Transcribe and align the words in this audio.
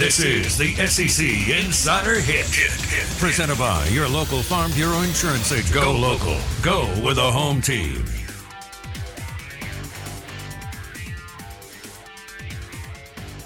This 0.00 0.18
is 0.18 0.56
the 0.56 0.74
SEC 0.86 1.26
Insider 1.62 2.14
Hit. 2.14 2.46
Hit, 2.46 2.70
hit 2.88 3.18
Presented 3.18 3.58
by 3.58 3.86
your 3.88 4.08
local 4.08 4.42
Farm 4.42 4.72
Bureau 4.72 5.02
Insurance 5.02 5.52
agent. 5.52 5.74
Go 5.74 5.92
local. 5.92 6.38
Go 6.62 6.86
with 7.04 7.18
a 7.18 7.30
home 7.30 7.60
team. 7.60 8.02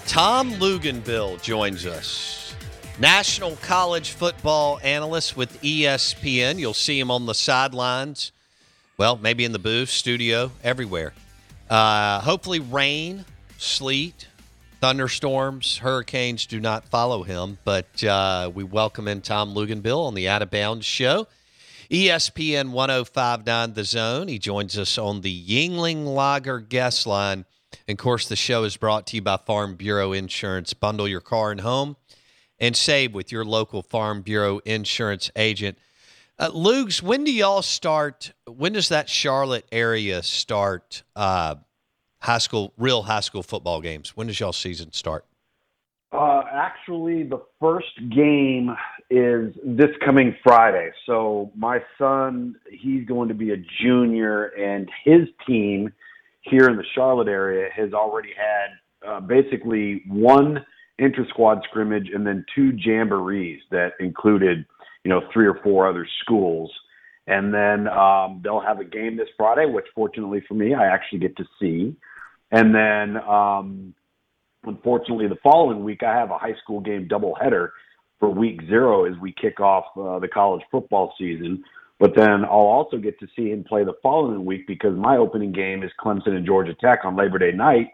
Tom 0.07 0.51
Luginbill 0.51 1.43
joins 1.43 1.85
us. 1.85 2.55
National 2.99 3.57
college 3.57 4.11
football 4.11 4.79
analyst 4.81 5.35
with 5.35 5.61
ESPN. 5.61 6.57
You'll 6.57 6.73
see 6.73 6.97
him 6.97 7.11
on 7.11 7.25
the 7.25 7.35
sidelines. 7.35 8.31
Well, 8.97 9.17
maybe 9.17 9.43
in 9.43 9.51
the 9.51 9.59
booth, 9.59 9.89
studio, 9.89 10.51
everywhere. 10.63 11.11
Uh, 11.69 12.21
hopefully, 12.21 12.61
rain, 12.61 13.25
sleet, 13.57 14.27
thunderstorms, 14.85 15.79
hurricanes 15.79 16.45
do 16.45 16.59
not 16.59 16.85
follow 16.85 17.23
him, 17.23 17.57
but 17.63 18.03
uh, 18.03 18.51
we 18.53 18.63
welcome 18.63 19.07
in 19.07 19.19
Tom 19.19 19.55
Luginbill 19.55 20.05
on 20.05 20.13
the 20.13 20.29
Out 20.29 20.43
of 20.43 20.51
Bounds 20.51 20.85
show. 20.85 21.25
ESPN 21.89 22.69
1059 22.69 23.73
The 23.73 23.83
Zone. 23.83 24.27
He 24.27 24.37
joins 24.37 24.77
us 24.77 24.99
on 24.99 25.21
the 25.21 25.43
Yuengling 25.43 26.05
Lager 26.05 26.59
guest 26.59 27.07
line. 27.07 27.45
And 27.87 27.97
of 27.97 28.03
course, 28.03 28.27
the 28.27 28.35
show 28.35 28.63
is 28.63 28.77
brought 28.77 29.07
to 29.07 29.15
you 29.15 29.23
by 29.23 29.37
Farm 29.37 29.73
Bureau 29.73 30.11
Insurance. 30.11 30.75
Bundle 30.75 31.07
your 31.07 31.19
car 31.19 31.49
and 31.49 31.61
home 31.61 31.95
and 32.59 32.75
save 32.75 33.11
with 33.15 33.31
your 33.31 33.43
local 33.43 33.81
Farm 33.81 34.21
Bureau 34.21 34.59
Insurance 34.65 35.31
agent. 35.35 35.79
Uh, 36.37 36.51
Lugs, 36.53 37.01
when 37.01 37.23
do 37.23 37.31
y'all 37.31 37.63
start? 37.63 38.33
When 38.45 38.73
does 38.73 38.89
that 38.89 39.09
Charlotte 39.09 39.65
area 39.71 40.21
start 40.21 41.01
uh, 41.15 41.55
high 42.25 42.39
school, 42.39 42.73
real 42.77 43.03
high 43.03 43.21
school 43.21 43.43
football 43.43 43.81
games? 43.81 44.15
When 44.15 44.27
does 44.27 44.39
y'all 44.39 44.53
season 44.53 44.91
start? 44.91 45.25
Uh, 46.11 46.43
actually, 46.51 47.23
the 47.23 47.41
first 47.59 47.91
game 48.15 48.75
is 49.09 49.53
this 49.63 49.91
coming 50.03 50.35
Friday. 50.43 50.91
So 51.05 51.51
my 51.55 51.79
son, 51.97 52.55
he's 52.71 53.05
going 53.05 53.27
to 53.27 53.33
be 53.33 53.51
a 53.51 53.57
junior, 53.81 54.45
and 54.45 54.89
his 55.03 55.27
team 55.45 55.91
here 56.41 56.69
in 56.69 56.77
the 56.77 56.85
Charlotte 56.93 57.27
area 57.27 57.69
has 57.75 57.93
already 57.93 58.33
had 58.35 59.07
uh, 59.07 59.19
basically 59.19 60.03
one 60.07 60.65
inter 60.99 61.25
squad 61.29 61.61
scrimmage 61.69 62.09
and 62.13 62.25
then 62.25 62.45
two 62.55 62.71
jamborees 62.71 63.59
that 63.71 63.93
included, 63.99 64.65
you 65.03 65.09
know, 65.09 65.21
three 65.33 65.47
or 65.47 65.59
four 65.63 65.87
other 65.87 66.07
schools. 66.21 66.71
And 67.27 67.53
then 67.53 67.87
um, 67.87 68.41
they'll 68.43 68.61
have 68.61 68.79
a 68.79 68.85
game 68.85 69.17
this 69.17 69.27
Friday, 69.35 69.65
which 69.65 69.85
fortunately 69.93 70.43
for 70.47 70.53
me, 70.53 70.73
I 70.73 70.85
actually 70.85 71.19
get 71.19 71.35
to 71.37 71.45
see. 71.59 71.95
And 72.51 72.73
then, 72.73 73.17
um, 73.17 73.93
unfortunately, 74.63 75.27
the 75.27 75.37
following 75.43 75.83
week, 75.83 76.03
I 76.03 76.13
have 76.13 76.31
a 76.31 76.37
high 76.37 76.55
school 76.63 76.79
game 76.79 77.07
doubleheader 77.07 77.69
for 78.19 78.29
week 78.29 78.61
zero 78.67 79.05
as 79.05 79.17
we 79.19 79.33
kick 79.33 79.59
off 79.59 79.85
uh, 79.97 80.19
the 80.19 80.27
college 80.27 80.61
football 80.71 81.13
season. 81.17 81.63
But 81.99 82.15
then 82.15 82.43
I'll 82.43 82.51
also 82.51 82.97
get 82.97 83.19
to 83.19 83.27
see 83.35 83.49
him 83.51 83.63
play 83.63 83.83
the 83.83 83.93
following 84.03 84.43
week 84.45 84.67
because 84.67 84.95
my 84.97 85.17
opening 85.17 85.51
game 85.51 85.81
is 85.81 85.91
Clemson 85.99 86.35
and 86.35 86.45
Georgia 86.45 86.73
Tech 86.73 86.99
on 87.05 87.15
Labor 87.15 87.39
Day 87.39 87.51
night, 87.51 87.87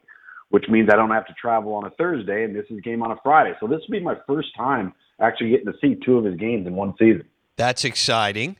which 0.49 0.65
means 0.69 0.89
I 0.91 0.95
don't 0.95 1.11
have 1.11 1.27
to 1.27 1.33
travel 1.33 1.73
on 1.73 1.85
a 1.85 1.91
Thursday, 1.91 2.43
and 2.43 2.55
this 2.55 2.65
is 2.69 2.81
game 2.81 3.03
on 3.03 3.11
a 3.11 3.17
Friday. 3.23 3.53
So 3.59 3.67
this 3.67 3.79
will 3.87 3.99
be 3.99 3.99
my 3.99 4.15
first 4.27 4.49
time 4.57 4.93
actually 5.19 5.51
getting 5.51 5.67
to 5.67 5.77
see 5.79 5.99
two 6.03 6.17
of 6.17 6.25
his 6.25 6.35
games 6.35 6.65
in 6.65 6.75
one 6.75 6.95
season. 6.97 7.25
That's 7.57 7.85
exciting. 7.85 8.57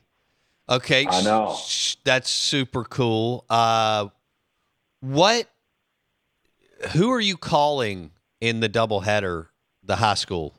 Okay, 0.68 1.06
I 1.08 1.22
know 1.22 1.58
that's 2.04 2.30
super 2.30 2.84
cool. 2.84 3.44
Uh, 3.50 4.08
what 5.00 5.48
who 6.92 7.10
are 7.10 7.20
you 7.20 7.36
calling 7.36 8.10
in 8.40 8.60
the 8.60 8.68
doubleheader, 8.68 9.48
the 9.82 9.96
high 9.96 10.14
school 10.14 10.54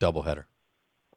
doubleheader? 0.00 0.44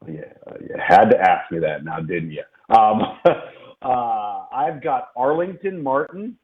Yeah, 0.07 0.21
uh, 0.47 0.55
you 0.61 0.75
had 0.77 1.05
to 1.05 1.19
ask 1.19 1.51
me 1.51 1.59
that 1.59 1.83
now, 1.83 1.99
didn't 1.99 2.31
you? 2.31 2.43
Um, 2.69 3.01
uh, 3.81 4.45
I've 4.53 4.81
got 4.81 5.09
Arlington 5.15 5.83
Martin, 5.83 6.37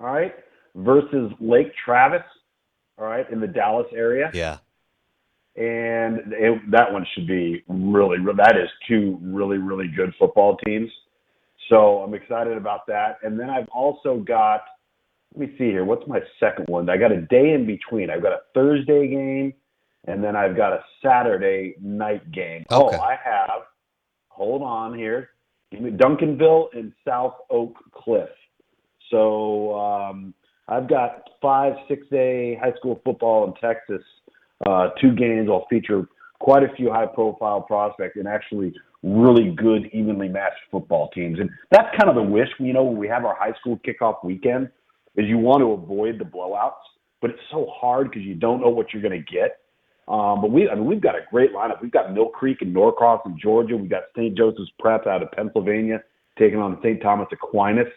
all 0.00 0.06
right, 0.06 0.34
versus 0.74 1.32
Lake 1.40 1.72
Travis, 1.84 2.22
all 2.98 3.06
right, 3.06 3.30
in 3.30 3.40
the 3.40 3.46
Dallas 3.46 3.86
area. 3.94 4.30
Yeah. 4.32 4.58
And 5.56 6.32
it, 6.32 6.70
that 6.70 6.92
one 6.92 7.06
should 7.14 7.26
be 7.26 7.64
really, 7.66 8.18
that 8.36 8.56
is 8.56 8.68
two 8.86 9.18
really, 9.22 9.56
really 9.56 9.88
good 9.88 10.12
football 10.18 10.56
teams. 10.66 10.90
So 11.70 12.02
I'm 12.02 12.12
excited 12.14 12.56
about 12.56 12.86
that. 12.88 13.18
And 13.22 13.40
then 13.40 13.48
I've 13.48 13.68
also 13.68 14.18
got 14.18 14.62
let 15.36 15.48
me 15.50 15.54
see 15.58 15.64
here. 15.64 15.84
What's 15.84 16.06
my 16.06 16.20
second 16.40 16.66
one? 16.68 16.88
I 16.88 16.96
got 16.96 17.12
a 17.12 17.20
day 17.20 17.52
in 17.52 17.66
between. 17.66 18.10
I've 18.10 18.22
got 18.22 18.32
a 18.32 18.40
Thursday 18.54 19.08
game, 19.08 19.52
and 20.06 20.24
then 20.24 20.34
I've 20.34 20.56
got 20.56 20.72
a 20.72 20.82
Saturday 21.04 21.74
night 21.80 22.30
game. 22.32 22.64
Oh, 22.70 22.88
Okay. 22.88 22.96
Oh, 22.96 23.00
I 23.00 23.16
have. 23.22 23.62
Hold 24.28 24.62
on 24.62 24.96
here. 24.96 25.30
Give 25.70 25.82
me 25.82 25.90
Duncanville 25.90 26.68
and 26.72 26.92
South 27.06 27.34
Oak 27.50 27.74
Cliff. 27.92 28.28
So 29.10 29.78
um, 29.78 30.34
I've 30.68 30.88
got 30.88 31.22
five, 31.42 31.74
six 31.88 32.06
day 32.10 32.58
high 32.60 32.72
school 32.78 33.00
football 33.04 33.46
in 33.46 33.54
Texas. 33.54 34.02
Uh, 34.66 34.88
two 35.00 35.14
games. 35.14 35.48
I'll 35.50 35.66
feature 35.68 36.08
quite 36.40 36.62
a 36.62 36.74
few 36.76 36.90
high 36.90 37.06
profile 37.06 37.60
prospects 37.60 38.16
and 38.16 38.26
actually 38.26 38.74
really 39.02 39.50
good, 39.50 39.86
evenly 39.92 40.28
matched 40.28 40.60
football 40.70 41.10
teams. 41.10 41.38
And 41.40 41.50
that's 41.70 41.88
kind 41.98 42.08
of 42.08 42.14
the 42.14 42.22
wish, 42.22 42.48
you 42.58 42.72
know, 42.72 42.84
when 42.84 42.96
we 42.96 43.08
have 43.08 43.24
our 43.24 43.36
high 43.36 43.52
school 43.60 43.78
kickoff 43.86 44.24
weekend 44.24 44.70
is 45.16 45.26
you 45.26 45.38
want 45.38 45.60
to 45.60 45.72
avoid 45.72 46.18
the 46.18 46.24
blowouts, 46.24 46.72
but 47.20 47.30
it's 47.30 47.40
so 47.50 47.66
hard 47.72 48.10
because 48.10 48.22
you 48.22 48.34
don't 48.34 48.60
know 48.60 48.68
what 48.68 48.92
you're 48.92 49.02
going 49.02 49.24
to 49.24 49.32
get. 49.32 49.58
Um, 50.08 50.40
but 50.40 50.50
we, 50.52 50.68
I 50.68 50.74
mean, 50.74 50.84
we've 50.84 51.00
got 51.00 51.16
a 51.16 51.22
great 51.30 51.52
lineup. 51.52 51.82
We've 51.82 51.90
got 51.90 52.12
Mill 52.12 52.28
Creek 52.28 52.58
and 52.62 52.72
Norcross 52.72 53.22
in 53.26 53.36
Georgia. 53.38 53.76
We've 53.76 53.90
got 53.90 54.04
St. 54.16 54.36
Joseph's 54.36 54.70
Prep 54.78 55.06
out 55.06 55.22
of 55.22 55.32
Pennsylvania 55.32 56.02
taking 56.38 56.58
on 56.58 56.78
St. 56.82 57.02
Thomas 57.02 57.26
Aquinas. 57.32 57.88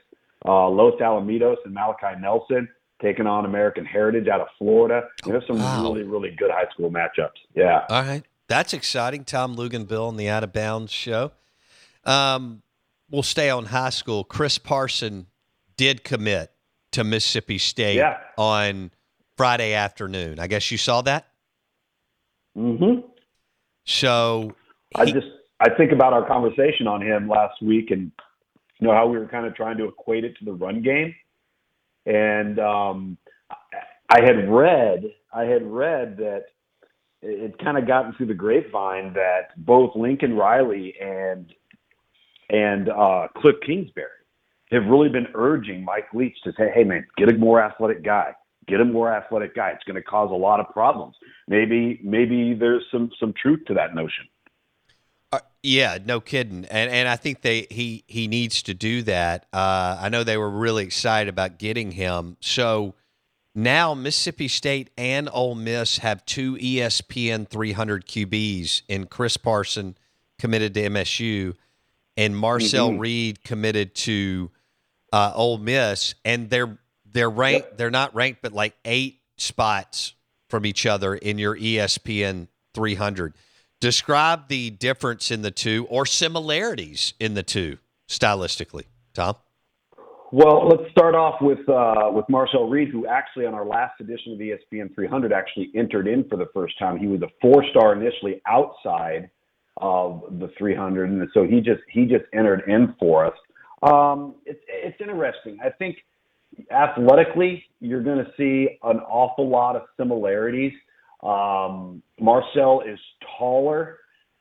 Uh, 0.46 0.70
Los 0.70 0.94
Alamitos 1.02 1.58
and 1.66 1.74
Malachi 1.74 2.20
Nelson 2.20 2.68
taking 3.02 3.28
on 3.28 3.46
American 3.46 3.86
Heritage 3.86 4.28
out 4.28 4.42
of 4.42 4.48
Florida. 4.58 5.04
There's 5.26 5.46
some 5.46 5.60
Wow. 5.60 5.84
really, 5.84 6.04
really 6.04 6.32
good 6.32 6.50
high 6.50 6.68
school 6.74 6.90
matchups. 6.90 7.30
Yeah. 7.54 7.86
All 7.90 8.02
right. 8.02 8.24
That's 8.48 8.74
exciting. 8.74 9.26
Tom 9.26 9.56
Luginbill 9.56 10.08
on 10.08 10.16
the 10.18 10.30
Out 10.30 10.44
of 10.44 10.52
Bounds 10.54 10.92
show. 10.92 11.32
Um, 12.06 12.62
we'll 13.12 13.24
stay 13.24 13.50
on 13.50 13.66
high 13.66 13.90
school. 13.92 14.24
Chris 14.24 14.58
Parson 14.58 15.28
did 15.78 16.04
commit 16.04 16.52
to 16.92 17.04
Mississippi 17.04 17.58
State 17.58 17.98
Yeah. 17.98 18.18
on 18.38 18.92
Friday 19.38 19.74
afternoon. 19.74 20.40
I 20.40 20.48
guess 20.48 20.72
you 20.72 20.78
saw 20.78 21.02
that? 21.02 21.28
Mm-hmm. 22.58 23.08
So 23.86 24.54
I 24.96 25.06
just 25.06 25.28
I 25.60 25.70
think 25.70 25.92
about 25.92 26.14
our 26.14 26.26
conversation 26.26 26.88
on 26.88 27.02
him 27.02 27.28
last 27.28 27.62
week, 27.62 27.92
and 27.92 28.12
you 28.80 28.88
know 28.88 28.94
how 28.94 29.08
we 29.08 29.18
were 29.18 29.28
kind 29.28 29.46
of 29.46 29.56
trying 29.56 29.78
to 29.78 29.86
equate 29.86 30.24
it 30.26 30.38
to 30.40 30.46
the 30.46 30.54
run 30.54 30.82
game, 30.82 31.16
and 32.06 32.60
um, 32.60 33.18
I 34.10 34.22
had 34.22 34.50
read 34.50 35.04
I 35.34 35.44
had 35.44 35.66
read 35.66 36.18
that 36.18 36.46
it 37.22 37.58
kind 37.60 37.78
of 37.78 37.86
gotten 37.88 38.14
through 38.14 38.28
the 38.28 38.34
grapevine 38.34 39.14
that 39.14 39.50
both 39.58 39.96
Lincoln 39.96 40.36
Riley 40.36 40.96
and 41.00 41.54
and 42.50 42.90
uh, 42.90 43.28
Cliff 43.38 43.56
Kingsbury 43.66 44.08
have 44.72 44.86
really 44.86 45.10
been 45.10 45.28
urging 45.34 45.84
Mike 45.84 46.08
Leach 46.14 46.38
to 46.44 46.54
say, 46.58 46.72
"Hey, 46.74 46.84
man, 46.84 47.06
get 47.18 47.30
a 47.30 47.38
more 47.38 47.62
athletic 47.62 48.04
guy. 48.04 48.34
Get 48.68 48.82
a 48.82 48.86
more 48.86 49.12
athletic 49.12 49.56
guy. 49.56 49.70
It's 49.70 49.84
going 49.84 49.96
to 49.96 50.04
cause 50.04 50.30
a 50.32 50.36
lot 50.36 50.60
of 50.60 50.70
problems. 50.70 51.16
Maybe, 51.48 52.00
maybe 52.04 52.54
there's 52.54 52.84
some 52.92 53.12
some 53.20 53.34
truth 53.34 53.66
to 53.68 53.74
that 53.76 53.96
notion." 53.96 54.28
Uh, 55.32 55.40
yeah, 55.62 55.98
no 56.04 56.20
kidding, 56.20 56.66
and 56.66 56.92
and 56.92 57.08
I 57.08 57.16
think 57.16 57.42
they 57.42 57.68
he 57.70 58.04
he 58.08 58.28
needs 58.28 58.64
to 58.64 58.74
do 58.74 59.04
that. 59.04 59.46
Uh, 59.54 59.98
I 60.00 60.10
know 60.10 60.24
they 60.24 60.38
were 60.38 60.50
really 60.50 60.84
excited 60.84 61.30
about 61.30 61.58
getting 61.60 61.92
him. 61.92 62.38
So 62.40 62.96
now 63.56 63.94
Mississippi 63.94 64.48
State 64.48 64.90
and 64.98 65.30
Ole 65.32 65.56
Miss 65.56 65.98
have 65.98 66.26
two 66.26 66.56
ESPN 66.56 67.48
300 67.48 68.06
QBs 68.06 68.84
in 68.88 69.06
Chris 69.08 69.38
Parson 69.38 69.98
committed 70.38 70.74
to 70.76 70.82
MSU 70.90 71.56
and 72.16 72.38
Marcel 72.38 72.90
mm-hmm. 72.90 73.00
Reed 73.00 73.44
committed 73.44 73.96
to 73.96 74.52
uh, 75.12 75.32
Ole 75.36 75.58
Miss, 75.58 76.16
and 76.24 76.50
they're 76.50 76.78
they're 77.12 77.30
ranked. 77.30 77.70
Yep. 77.70 77.78
They're 77.78 77.92
not 77.92 78.16
ranked, 78.16 78.42
but 78.42 78.54
like 78.54 78.76
eight 78.86 79.22
spots 79.38 80.14
from 80.50 80.66
each 80.66 80.86
other 80.86 81.16
in 81.16 81.38
your 81.38 81.56
ESPN 81.58 82.48
300. 82.74 83.34
Describe 83.80 84.48
the 84.48 84.72
difference 84.72 85.32
in 85.32 85.42
the 85.42 85.52
two 85.52 85.88
or 85.90 86.06
similarities 86.06 87.14
in 87.20 87.34
the 87.34 87.44
two 87.44 87.78
stylistically, 88.08 88.84
Tom. 89.14 89.36
Well, 90.32 90.68
let's 90.68 90.92
start 90.92 91.16
off 91.16 91.42
with 91.42 91.68
uh, 91.68 92.10
with 92.12 92.26
Marcel 92.30 92.70
Reed, 92.70 92.90
who 92.90 93.08
actually 93.08 93.48
on 93.48 93.56
our 93.56 93.66
last 93.66 94.00
edition 94.00 94.34
of 94.34 94.40
ESPN 94.40 94.94
300 94.94 95.34
actually 95.34 95.72
entered 95.76 96.08
in 96.08 96.28
for 96.30 96.36
the 96.36 96.46
first 96.54 96.78
time. 96.78 97.00
He 97.00 97.08
was 97.08 97.22
a 97.22 97.30
four 97.42 97.64
star 97.72 97.94
initially 97.94 98.42
outside 98.48 99.32
of 99.78 100.24
the 100.40 100.52
300, 100.58 101.10
and 101.10 101.28
so 101.34 101.46
he 101.46 101.62
just 101.62 101.82
he 101.90 102.06
just 102.06 102.26
entered 102.34 102.64
in 102.68 102.94
for 103.00 103.26
us. 103.26 103.34
Um, 103.84 104.36
it's 104.46 104.60
it's 104.68 105.00
interesting. 105.00 105.58
I 105.64 105.70
think 105.70 105.98
athletically, 106.72 107.64
you're 107.80 108.04
going 108.04 108.24
to 108.24 108.32
see 108.38 108.78
an 108.84 109.00
awful 109.00 109.48
lot 109.48 109.76
of 109.76 109.84
similarities. 109.98 110.74
Um, 111.24 112.02
Marcel 112.20 112.82
is 112.82 113.00
taller. 113.38 114.00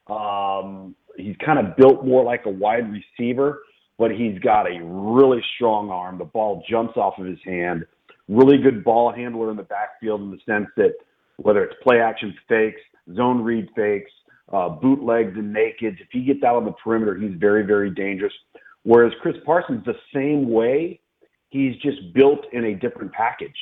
Um, 0.09 0.95
he's 1.17 1.37
kind 1.45 1.59
of 1.59 1.77
built 1.77 2.05
more 2.05 2.25
like 2.25 2.47
a 2.47 2.51
wide 2.51 2.91
receiver 2.91 3.61
but 3.99 4.13
he's 4.13 4.39
got 4.39 4.67
a 4.67 4.81
really 4.83 5.43
strong 5.57 5.91
arm. 5.91 6.19
The 6.19 6.25
ball 6.25 6.63
jumps 6.71 6.97
off 6.97 7.19
of 7.19 7.27
his 7.27 7.39
hand. 7.45 7.85
Really 8.29 8.59
good 8.59 8.85
ball 8.85 9.13
handler 9.13 9.51
in 9.51 9.57
the 9.57 9.65
backfield 9.65 10.21
in 10.21 10.31
the 10.31 10.39
sense 10.47 10.69
that 10.77 10.95
whether 11.37 11.65
it's 11.65 11.75
play 11.83 12.01
action 12.01 12.35
fakes, 12.49 12.81
zone 13.15 13.43
read 13.43 13.69
fakes, 13.75 14.11
uh, 14.53 14.69
bootlegs 14.69 15.37
and 15.37 15.55
nakeds, 15.55 16.01
if 16.01 16.09
he 16.13 16.25
gets 16.25 16.43
out 16.45 16.57
on 16.57 16.65
the 16.65 16.73
perimeter, 16.73 17.17
he's 17.17 17.37
very, 17.39 17.67
very 17.67 17.91
dangerous. 17.91 18.33
Whereas 18.89 19.13
Chris 19.21 19.37
Parsons, 19.45 19.85
the 19.85 19.93
same 20.15 20.51
way, 20.51 20.99
he's 21.51 21.77
just 21.83 21.99
built 22.15 22.47
in 22.55 22.65
a 22.65 22.75
different 22.75 23.13
package. 23.13 23.55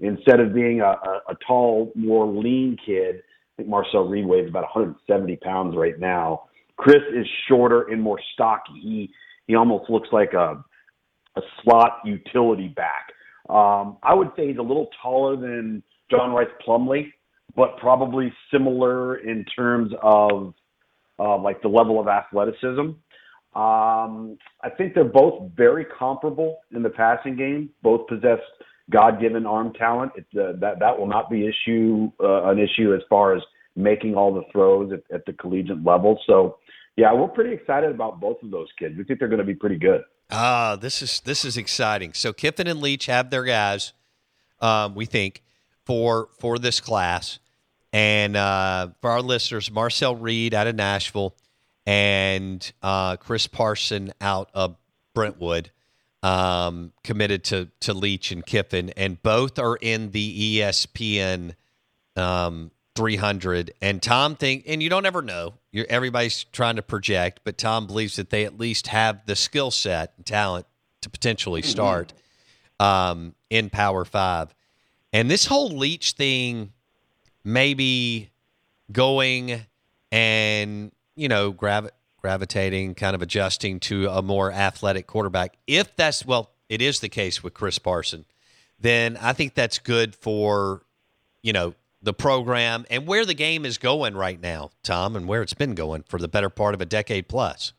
Instead 0.00 0.40
of 0.40 0.52
being 0.52 0.80
a, 0.80 0.86
a, 0.86 1.20
a 1.28 1.36
tall, 1.46 1.92
more 1.94 2.26
lean 2.26 2.76
kid, 2.84 3.18
I 3.18 3.52
think 3.58 3.68
Marcel 3.68 4.08
Reed 4.08 4.26
weighs 4.26 4.48
about 4.48 4.64
170 4.74 5.36
pounds 5.36 5.76
right 5.76 5.96
now. 6.00 6.48
Chris 6.76 7.02
is 7.14 7.24
shorter 7.48 7.82
and 7.92 8.02
more 8.02 8.18
stocky. 8.34 8.72
He 8.82 9.10
he 9.46 9.54
almost 9.54 9.88
looks 9.88 10.08
like 10.10 10.32
a 10.32 10.64
a 11.36 11.40
slot 11.62 12.00
utility 12.04 12.66
back. 12.66 13.12
Um, 13.48 13.98
I 14.02 14.14
would 14.14 14.32
say 14.36 14.48
he's 14.48 14.58
a 14.58 14.62
little 14.62 14.88
taller 15.00 15.36
than 15.36 15.84
John 16.10 16.32
Rhys 16.32 16.48
Plumlee, 16.66 17.12
but 17.54 17.76
probably 17.76 18.32
similar 18.52 19.18
in 19.18 19.44
terms 19.44 19.92
of 20.02 20.54
uh, 21.20 21.38
like 21.38 21.62
the 21.62 21.68
level 21.68 22.00
of 22.00 22.08
athleticism. 22.08 22.94
Um, 23.54 24.38
I 24.62 24.70
think 24.76 24.94
they're 24.94 25.04
both 25.04 25.50
very 25.56 25.84
comparable 25.84 26.60
in 26.74 26.82
the 26.82 26.90
passing 26.90 27.36
game. 27.36 27.70
Both 27.82 28.06
possess 28.06 28.38
God-given 28.90 29.44
arm 29.46 29.72
talent. 29.74 30.12
It, 30.16 30.26
uh, 30.38 30.52
that 30.60 30.78
that 30.80 30.98
will 30.98 31.06
not 31.06 31.30
be 31.30 31.46
issue 31.46 32.10
uh, 32.22 32.44
an 32.44 32.58
issue 32.58 32.94
as 32.94 33.02
far 33.10 33.36
as 33.36 33.42
making 33.76 34.14
all 34.14 34.32
the 34.32 34.42
throws 34.52 34.92
at, 34.92 35.02
at 35.14 35.26
the 35.26 35.32
collegiate 35.34 35.84
level. 35.84 36.18
So 36.26 36.58
yeah, 36.96 37.12
we're 37.12 37.28
pretty 37.28 37.54
excited 37.54 37.90
about 37.90 38.20
both 38.20 38.42
of 38.42 38.50
those 38.50 38.68
kids. 38.78 38.96
We 38.96 39.04
think 39.04 39.18
they're 39.18 39.28
going 39.28 39.38
to 39.38 39.46
be 39.46 39.54
pretty 39.54 39.78
good. 39.78 40.02
Ah, 40.30 40.76
this 40.80 41.02
is 41.02 41.20
this 41.20 41.44
is 41.44 41.56
exciting. 41.56 42.14
So 42.14 42.32
Kiffin 42.32 42.66
and 42.66 42.80
Leach 42.80 43.06
have 43.06 43.30
their 43.30 43.44
guys. 43.44 43.92
Um, 44.60 44.94
we 44.94 45.04
think 45.06 45.42
for 45.84 46.28
for 46.38 46.58
this 46.58 46.80
class, 46.80 47.38
and 47.92 48.36
uh, 48.36 48.88
for 49.00 49.10
our 49.10 49.20
listeners, 49.20 49.70
Marcel 49.70 50.16
Reed 50.16 50.54
out 50.54 50.66
of 50.66 50.74
Nashville, 50.74 51.34
and 51.86 52.72
uh, 52.82 53.16
Chris 53.16 53.46
Parson 53.46 54.12
out 54.20 54.50
of 54.54 54.76
Brentwood, 55.14 55.70
um, 56.22 56.92
committed 57.02 57.44
to 57.44 57.68
to 57.80 57.94
Leach 57.94 58.30
and 58.32 58.44
Kiffin, 58.44 58.90
and 58.90 59.22
both 59.22 59.58
are 59.58 59.76
in 59.76 60.10
the 60.10 60.58
ESPN 60.58 61.54
um, 62.16 62.70
300. 62.94 63.72
And 63.80 64.02
Tom 64.02 64.36
think, 64.36 64.64
and 64.66 64.82
you 64.82 64.90
don't 64.90 65.06
ever 65.06 65.22
know. 65.22 65.54
You're, 65.70 65.86
everybody's 65.88 66.44
trying 66.44 66.76
to 66.76 66.82
project, 66.82 67.40
but 67.44 67.58
Tom 67.58 67.86
believes 67.86 68.16
that 68.16 68.30
they 68.30 68.44
at 68.44 68.58
least 68.58 68.88
have 68.88 69.24
the 69.26 69.36
skill 69.36 69.70
set 69.70 70.12
and 70.16 70.26
talent 70.26 70.66
to 71.00 71.10
potentially 71.10 71.62
mm-hmm. 71.62 71.70
start 71.70 72.12
um, 72.78 73.34
in 73.50 73.70
Power 73.70 74.04
Five. 74.04 74.54
And 75.12 75.30
this 75.30 75.46
whole 75.46 75.70
Leach 75.70 76.12
thing, 76.12 76.72
maybe 77.44 78.30
going 78.90 79.62
and 80.10 80.92
you 81.14 81.28
know 81.28 81.50
gravi- 81.50 81.90
gravitating, 82.20 82.94
kind 82.94 83.14
of 83.14 83.22
adjusting 83.22 83.80
to 83.80 84.08
a 84.08 84.22
more 84.22 84.52
athletic 84.52 85.06
quarterback. 85.06 85.56
If 85.66 85.94
that's 85.96 86.24
well, 86.24 86.50
it 86.68 86.80
is 86.80 87.00
the 87.00 87.08
case 87.08 87.42
with 87.42 87.54
Chris 87.54 87.78
Parson. 87.78 88.24
Then 88.78 89.16
I 89.20 89.32
think 89.32 89.54
that's 89.54 89.78
good 89.78 90.14
for 90.14 90.82
you 91.42 91.52
know 91.52 91.74
the 92.02 92.12
program 92.12 92.84
and 92.90 93.06
where 93.06 93.24
the 93.24 93.34
game 93.34 93.64
is 93.64 93.78
going 93.78 94.16
right 94.16 94.40
now, 94.40 94.70
Tom, 94.82 95.14
and 95.14 95.28
where 95.28 95.42
it's 95.42 95.54
been 95.54 95.74
going 95.74 96.02
for 96.08 96.18
the 96.18 96.28
better 96.28 96.50
part 96.50 96.74
of 96.74 96.80
a 96.80 96.86
decade 96.86 97.28
plus? 97.28 97.72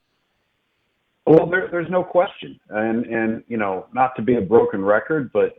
Well, 1.25 1.45
there, 1.45 1.67
there's 1.71 1.89
no 1.89 2.03
question, 2.03 2.59
and 2.69 3.05
and 3.05 3.43
you 3.47 3.57
know, 3.57 3.85
not 3.93 4.15
to 4.17 4.21
be 4.21 4.35
a 4.35 4.41
broken 4.41 4.83
record, 4.83 5.31
but 5.31 5.57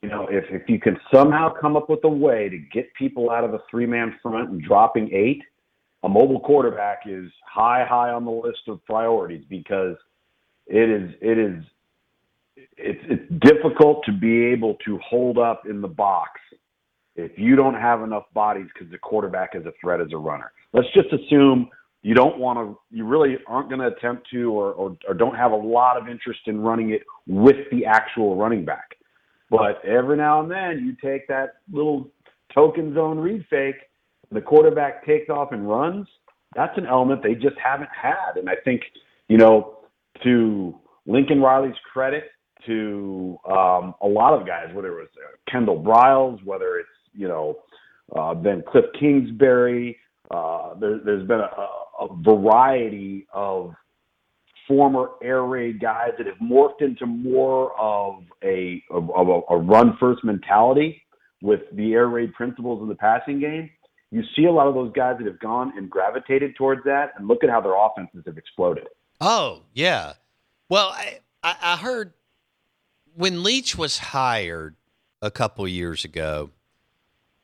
you 0.00 0.08
know, 0.08 0.26
if 0.30 0.44
if 0.50 0.68
you 0.68 0.80
can 0.80 0.98
somehow 1.12 1.52
come 1.52 1.76
up 1.76 1.90
with 1.90 2.02
a 2.04 2.08
way 2.08 2.48
to 2.48 2.58
get 2.58 2.92
people 2.94 3.30
out 3.30 3.44
of 3.44 3.52
a 3.52 3.60
three 3.70 3.86
man 3.86 4.18
front 4.22 4.50
and 4.50 4.62
dropping 4.62 5.12
eight, 5.12 5.42
a 6.02 6.08
mobile 6.08 6.40
quarterback 6.40 7.02
is 7.06 7.30
high 7.44 7.84
high 7.88 8.10
on 8.10 8.24
the 8.24 8.30
list 8.30 8.62
of 8.68 8.84
priorities 8.84 9.44
because 9.48 9.96
it 10.66 10.88
is 10.88 11.10
it 11.20 11.38
is 11.38 11.64
it's 12.76 13.00
it's 13.04 13.44
difficult 13.44 14.04
to 14.04 14.12
be 14.12 14.44
able 14.46 14.76
to 14.84 14.98
hold 14.98 15.38
up 15.38 15.62
in 15.68 15.80
the 15.80 15.88
box 15.88 16.40
if 17.16 17.32
you 17.36 17.56
don't 17.56 17.74
have 17.74 18.02
enough 18.02 18.24
bodies 18.32 18.66
because 18.72 18.90
the 18.90 18.98
quarterback 18.98 19.54
is 19.54 19.66
a 19.66 19.72
threat 19.80 20.00
as 20.00 20.08
a 20.12 20.16
runner. 20.16 20.52
Let's 20.72 20.88
just 20.94 21.12
assume 21.12 21.68
you 22.02 22.14
don't 22.14 22.38
want 22.38 22.58
to, 22.58 22.78
you 22.90 23.04
really 23.04 23.36
aren't 23.46 23.68
going 23.68 23.80
to 23.80 23.88
attempt 23.88 24.28
to 24.30 24.50
or, 24.50 24.72
or, 24.72 24.96
or 25.06 25.14
don't 25.14 25.36
have 25.36 25.52
a 25.52 25.56
lot 25.56 26.00
of 26.00 26.08
interest 26.08 26.40
in 26.46 26.60
running 26.60 26.90
it 26.90 27.02
with 27.26 27.56
the 27.70 27.84
actual 27.84 28.36
running 28.36 28.64
back. 28.64 28.96
But 29.50 29.84
every 29.84 30.16
now 30.16 30.40
and 30.40 30.50
then 30.50 30.84
you 30.84 30.96
take 31.06 31.28
that 31.28 31.56
little 31.70 32.08
token 32.54 32.94
zone 32.94 33.18
read 33.18 33.44
fake, 33.50 33.76
the 34.32 34.40
quarterback 34.40 35.04
takes 35.06 35.28
off 35.28 35.52
and 35.52 35.68
runs. 35.68 36.06
That's 36.54 36.76
an 36.76 36.86
element 36.86 37.22
they 37.22 37.34
just 37.34 37.56
haven't 37.62 37.90
had. 37.90 38.36
And 38.36 38.48
I 38.48 38.54
think, 38.64 38.82
you 39.28 39.38
know, 39.38 39.78
to 40.22 40.78
Lincoln 41.06 41.40
Riley's 41.40 41.74
credit, 41.92 42.24
to 42.66 43.38
um, 43.48 43.94
a 44.02 44.06
lot 44.06 44.38
of 44.38 44.46
guys, 44.46 44.72
whether 44.72 44.92
it 44.92 45.02
was 45.02 45.08
uh, 45.16 45.50
Kendall 45.50 45.82
Briles, 45.82 46.42
whether 46.44 46.78
it's 46.78 46.88
you 47.14 47.28
know, 47.28 47.58
uh, 48.16 48.34
then 48.34 48.62
Cliff 48.70 48.86
Kingsbury. 48.98 49.98
Uh, 50.30 50.74
there, 50.78 50.92
has 50.94 51.26
been 51.26 51.40
a, 51.40 52.04
a, 52.04 52.08
variety 52.22 53.26
of 53.34 53.74
former 54.66 55.10
air 55.22 55.42
raid 55.42 55.78
guys 55.78 56.10
that 56.16 56.26
have 56.26 56.36
morphed 56.36 56.80
into 56.80 57.04
more 57.04 57.78
of 57.78 58.22
a 58.42 58.82
of, 58.90 59.10
of 59.10 59.28
a, 59.28 59.40
a 59.50 59.56
run 59.58 59.94
first 60.00 60.24
mentality 60.24 61.02
with 61.42 61.60
the 61.74 61.92
air 61.92 62.06
raid 62.06 62.32
principles 62.32 62.80
in 62.80 62.88
the 62.88 62.94
passing 62.94 63.40
game. 63.40 63.68
You 64.12 64.22
see 64.36 64.44
a 64.44 64.52
lot 64.52 64.68
of 64.68 64.74
those 64.74 64.92
guys 64.92 65.16
that 65.18 65.26
have 65.26 65.40
gone 65.40 65.72
and 65.76 65.90
gravitated 65.90 66.54
towards 66.56 66.84
that, 66.84 67.14
and 67.16 67.26
look 67.26 67.42
at 67.42 67.50
how 67.50 67.60
their 67.62 67.74
offenses 67.74 68.22
have 68.26 68.38
exploded. 68.38 68.86
Oh 69.20 69.62
yeah, 69.72 70.14
well 70.68 70.88
I 70.90 71.18
I, 71.42 71.76
heard 71.76 72.12
when 73.14 73.42
Leach 73.42 73.76
was 73.76 73.98
hired 73.98 74.76
a 75.22 75.30
couple 75.30 75.66
years 75.66 76.04
ago 76.04 76.50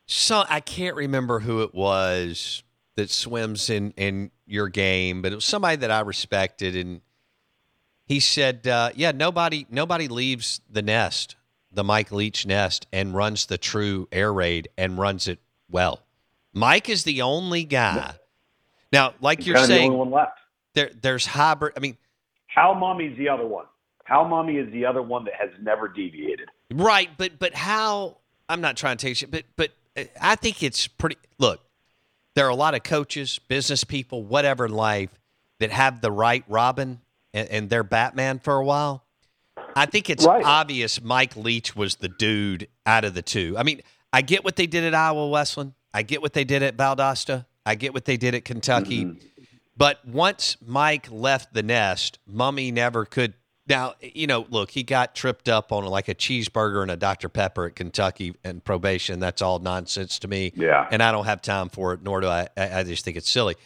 So 0.07 0.45
I 0.49 0.61
can't 0.61 0.97
remember 0.97 1.41
who 1.41 1.63
it 1.63 1.75
was 1.75 2.63
that 2.97 3.11
swims 3.11 3.71
in 3.71 3.93
in 3.93 4.31
your 4.47 4.69
game, 4.69 5.23
but 5.23 5.33
it 5.33 5.37
was 5.37 5.45
somebody 5.45 5.77
that 5.77 5.91
I 5.91 6.01
respected, 6.01 6.77
and 6.77 7.03
he 8.07 8.21
said, 8.21 8.67
uh, 8.67 8.91
"Yeah, 8.95 9.13
nobody 9.13 9.67
nobody 9.71 10.09
leaves 10.09 10.61
the 10.69 10.83
nest, 10.83 11.37
the 11.71 11.85
Mike 11.85 12.11
Leach 12.13 12.47
nest, 12.47 12.87
and 12.93 13.15
runs 13.15 13.47
the 13.47 13.59
true 13.59 14.09
air 14.13 14.33
raid 14.33 14.69
and 14.79 14.99
runs 14.99 15.29
it 15.29 15.41
well. 15.71 16.03
Mike 16.59 16.89
is 16.89 17.05
the 17.05 17.23
only 17.23 17.65
guy. 17.65 18.15
Now, 18.93 19.15
like 19.21 19.39
He's 19.39 19.49
you're 19.49 19.57
of 19.57 19.63
the 19.63 19.69
saying, 19.69 19.93
only 19.93 19.99
one 19.99 20.11
left. 20.11 20.39
there 20.75 20.91
there's 21.01 21.27
hybrid. 21.27 21.75
I 21.77 21.81
mean, 21.81 21.97
Hal 22.47 22.75
Mumme's 22.75 23.17
the 23.19 23.29
other 23.29 23.47
one. 23.47 23.67
Hal 24.05 24.25
Mumme 24.25 24.67
is 24.67 24.73
the 24.73 24.87
other 24.87 25.03
one 25.03 25.25
that 25.27 25.35
has 25.39 25.51
never 25.61 25.87
deviated. 25.87 26.49
Right, 26.73 27.11
but 27.19 27.39
but 27.39 27.55
how? 27.55 28.17
I'm 28.49 28.63
not 28.63 28.77
trying 28.79 28.97
to 28.97 29.07
take 29.07 29.17
shit, 29.17 29.31
but 29.31 29.45
but 29.57 29.71
uh, 29.97 30.05
I 30.21 30.35
think 30.37 30.63
it's 30.63 30.89
pretty. 30.89 31.17
Look, 31.39 31.61
there 32.35 32.47
are 32.47 32.51
a 32.51 32.55
lot 32.55 32.75
of 32.75 32.83
coaches, 32.83 33.39
business 33.49 33.85
people, 33.85 34.23
whatever 34.23 34.65
in 34.65 34.73
life 34.73 35.11
that 35.61 35.71
have 35.71 36.01
the 36.01 36.11
right 36.11 36.45
Robin 36.49 37.01
and, 37.35 37.49
and 37.51 37.69
they're 37.71 37.85
Batman 37.85 38.39
for 38.39 38.55
a 38.57 38.65
while. 38.65 39.05
I 39.77 39.85
think 39.87 40.09
it's 40.09 40.25
Right. 40.25 40.43
obvious 40.45 41.03
Mike 41.03 41.37
Leach 41.37 41.77
was 41.77 41.97
the 41.97 42.09
dude 42.09 42.69
out 42.87 43.05
of 43.05 43.13
the 43.15 43.23
two. 43.23 43.55
I 43.59 43.63
mean, 43.63 43.83
I 44.13 44.23
get 44.23 44.43
what 44.45 44.57
they 44.57 44.67
did 44.67 44.85
at 44.85 44.95
Iowa 44.95 45.29
Wesleyan. 45.29 45.75
I 45.93 46.03
get 46.03 46.23
what 46.23 46.33
they 46.33 46.45
did 46.45 46.63
at 46.63 46.77
Valdosta. 46.77 47.47
I 47.65 47.75
get 47.75 47.95
what 47.95 48.05
they 48.05 48.17
did 48.17 48.35
at 48.35 48.45
Kentucky. 48.45 49.19
But 49.77 50.05
once 50.07 50.57
Mike 50.65 51.09
left 51.11 51.55
the 51.55 51.63
nest, 51.63 52.19
Mumme 52.31 52.73
never 52.73 53.05
could. 53.05 53.35
Now, 53.69 53.95
you 54.01 54.27
know, 54.27 54.47
look, 54.49 54.71
he 54.71 54.83
got 54.83 55.15
tripped 55.15 55.49
up 55.49 55.73
on 55.73 55.85
like 55.85 56.09
a 56.09 56.15
cheeseburger 56.15 56.83
and 56.83 56.91
a 56.91 56.97
Dr. 56.97 57.29
Pepper 57.29 57.67
at 57.67 57.77
Kentucky 57.77 58.35
and 58.43 58.65
probation. 58.65 59.21
That's 59.21 59.43
all 59.43 59.59
nonsense 59.59 60.19
to 60.21 60.29
me. 60.29 60.53
Yeah. 60.57 60.89
And 60.91 61.03
I 61.03 61.13
don't 61.13 61.27
have 61.27 61.43
time 61.43 61.69
for 61.69 61.93
it, 61.93 62.03
nor 62.03 62.21
do 62.21 62.27
I. 62.27 62.49
I 62.57 62.81
I 62.81 62.83
just 62.85 63.05
think 63.05 63.17
it's 63.17 63.29
silly. 63.29 63.57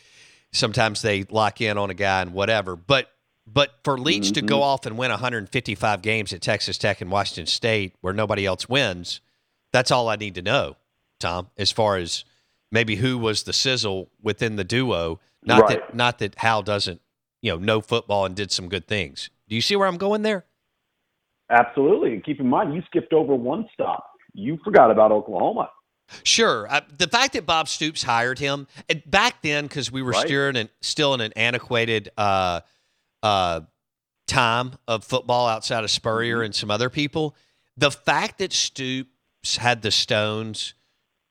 Sometimes 0.53 1.01
they 1.01 1.23
lock 1.25 1.61
in 1.61 1.79
on 1.79 1.89
a 1.89 1.95
guy 1.95 2.21
and 2.21 2.35
whatever. 2.35 2.77
But 2.77 3.09
but 3.47 3.79
for 3.85 3.99
Leach 3.99 4.33
to 4.33 4.43
go 4.43 4.57
mm-hmm. 4.57 4.65
off 4.65 4.87
and 4.87 4.99
win 4.99 5.11
155 5.11 6.03
games 6.03 6.33
at 6.33 6.41
Texas 6.43 6.79
Tech 6.79 7.01
and 7.01 7.11
Washington 7.11 7.47
State 7.47 7.95
where 8.01 8.13
nobody 8.13 8.47
else 8.47 8.69
wins, 8.69 9.21
that's 9.73 9.91
all 9.91 10.09
I 10.09 10.17
need 10.17 10.35
to 10.37 10.43
know, 10.43 10.77
Tom, 11.23 11.49
as 11.57 11.73
far 11.73 11.97
as 11.97 12.25
maybe 12.71 12.97
who 12.97 13.17
was 13.19 13.45
the 13.45 13.53
sizzle 13.53 14.11
within 14.21 14.57
the 14.57 14.65
duo. 14.65 15.21
Not 15.45 15.69
that 15.69 15.95
not 15.95 16.19
that 16.21 16.37
Hal 16.39 16.63
doesn't, 16.63 17.01
you 17.41 17.51
know, 17.51 17.59
know 17.59 17.81
football 17.81 18.25
and 18.27 18.35
did 18.37 18.53
some 18.53 18.69
good 18.69 18.87
things. 18.87 19.31
Do 19.49 19.55
you 19.57 19.61
see 19.61 19.75
where 19.77 19.89
I'm 19.89 19.97
going 19.99 20.23
there? 20.23 20.45
Absolutely. 21.51 22.13
And 22.15 22.25
keep 22.25 22.41
in 22.41 22.47
mind, 22.49 22.75
you 22.75 22.83
skipped 22.87 23.13
over 23.13 23.35
one 23.35 23.69
stop. 23.75 24.05
You 24.33 24.59
forgot 24.65 24.91
about 24.91 25.13
Oklahoma. 25.13 25.71
Sure. 26.25 26.67
Uh, 26.71 26.81
the 26.97 27.09
fact 27.09 27.33
that 27.35 27.45
Bob 27.47 27.69
Stoops 27.69 28.03
hired 28.03 28.39
him 28.39 28.67
and 28.89 29.03
back 29.07 29.43
then, 29.43 29.65
because 29.67 29.91
we 29.91 30.03
were 30.03 30.13
Right. 30.13 30.27
still 30.27 30.49
in, 30.49 30.57
an, 30.57 30.69
still 30.81 31.15
in 31.15 31.21
an 31.21 31.33
antiquated 31.37 32.11
uh, 32.17 32.61
uh, 33.23 33.61
time 34.27 34.73
of 34.87 35.05
football 35.05 35.47
outside 35.49 35.85
of 35.85 35.91
Spurrier 35.91 36.37
Mm-hmm. 36.39 36.45
and 36.47 36.55
some 36.55 36.71
other 36.71 36.89
people, 36.91 37.35
the 37.77 37.91
fact 37.91 38.39
that 38.39 38.53
Stoops 38.53 39.57
had 39.57 39.83
the 39.83 39.91
stones 39.91 40.75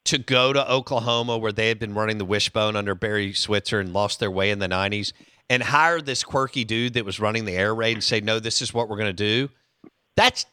to 0.05 0.17
go 0.17 0.53
to 0.53 0.71
Oklahoma, 0.71 1.37
where 1.37 1.51
they 1.51 1.67
had 1.67 1.79
been 1.79 1.93
running 1.93 2.17
the 2.17 2.25
wishbone 2.25 2.75
under 2.75 2.95
Barry 2.95 3.33
Switzer 3.33 3.79
and 3.79 3.93
lost 3.93 4.19
their 4.19 4.31
way 4.31 4.51
in 4.51 4.59
the 4.59 4.67
'90s, 4.67 5.13
and 5.49 5.63
hire 5.63 6.01
this 6.01 6.23
quirky 6.23 6.63
dude 6.63 6.93
that 6.93 7.05
was 7.05 7.19
running 7.19 7.45
the 7.45 7.55
air 7.55 7.73
raid 7.75 7.93
and 7.93 8.03
say, 8.03 8.21
"No, 8.21 8.39
this 8.39 8.61
is 8.61 8.73
what 8.73 8.89
we're 8.89 8.97
going 8.97 9.07
to 9.07 9.13
do." 9.13 9.49
That's 10.15 10.45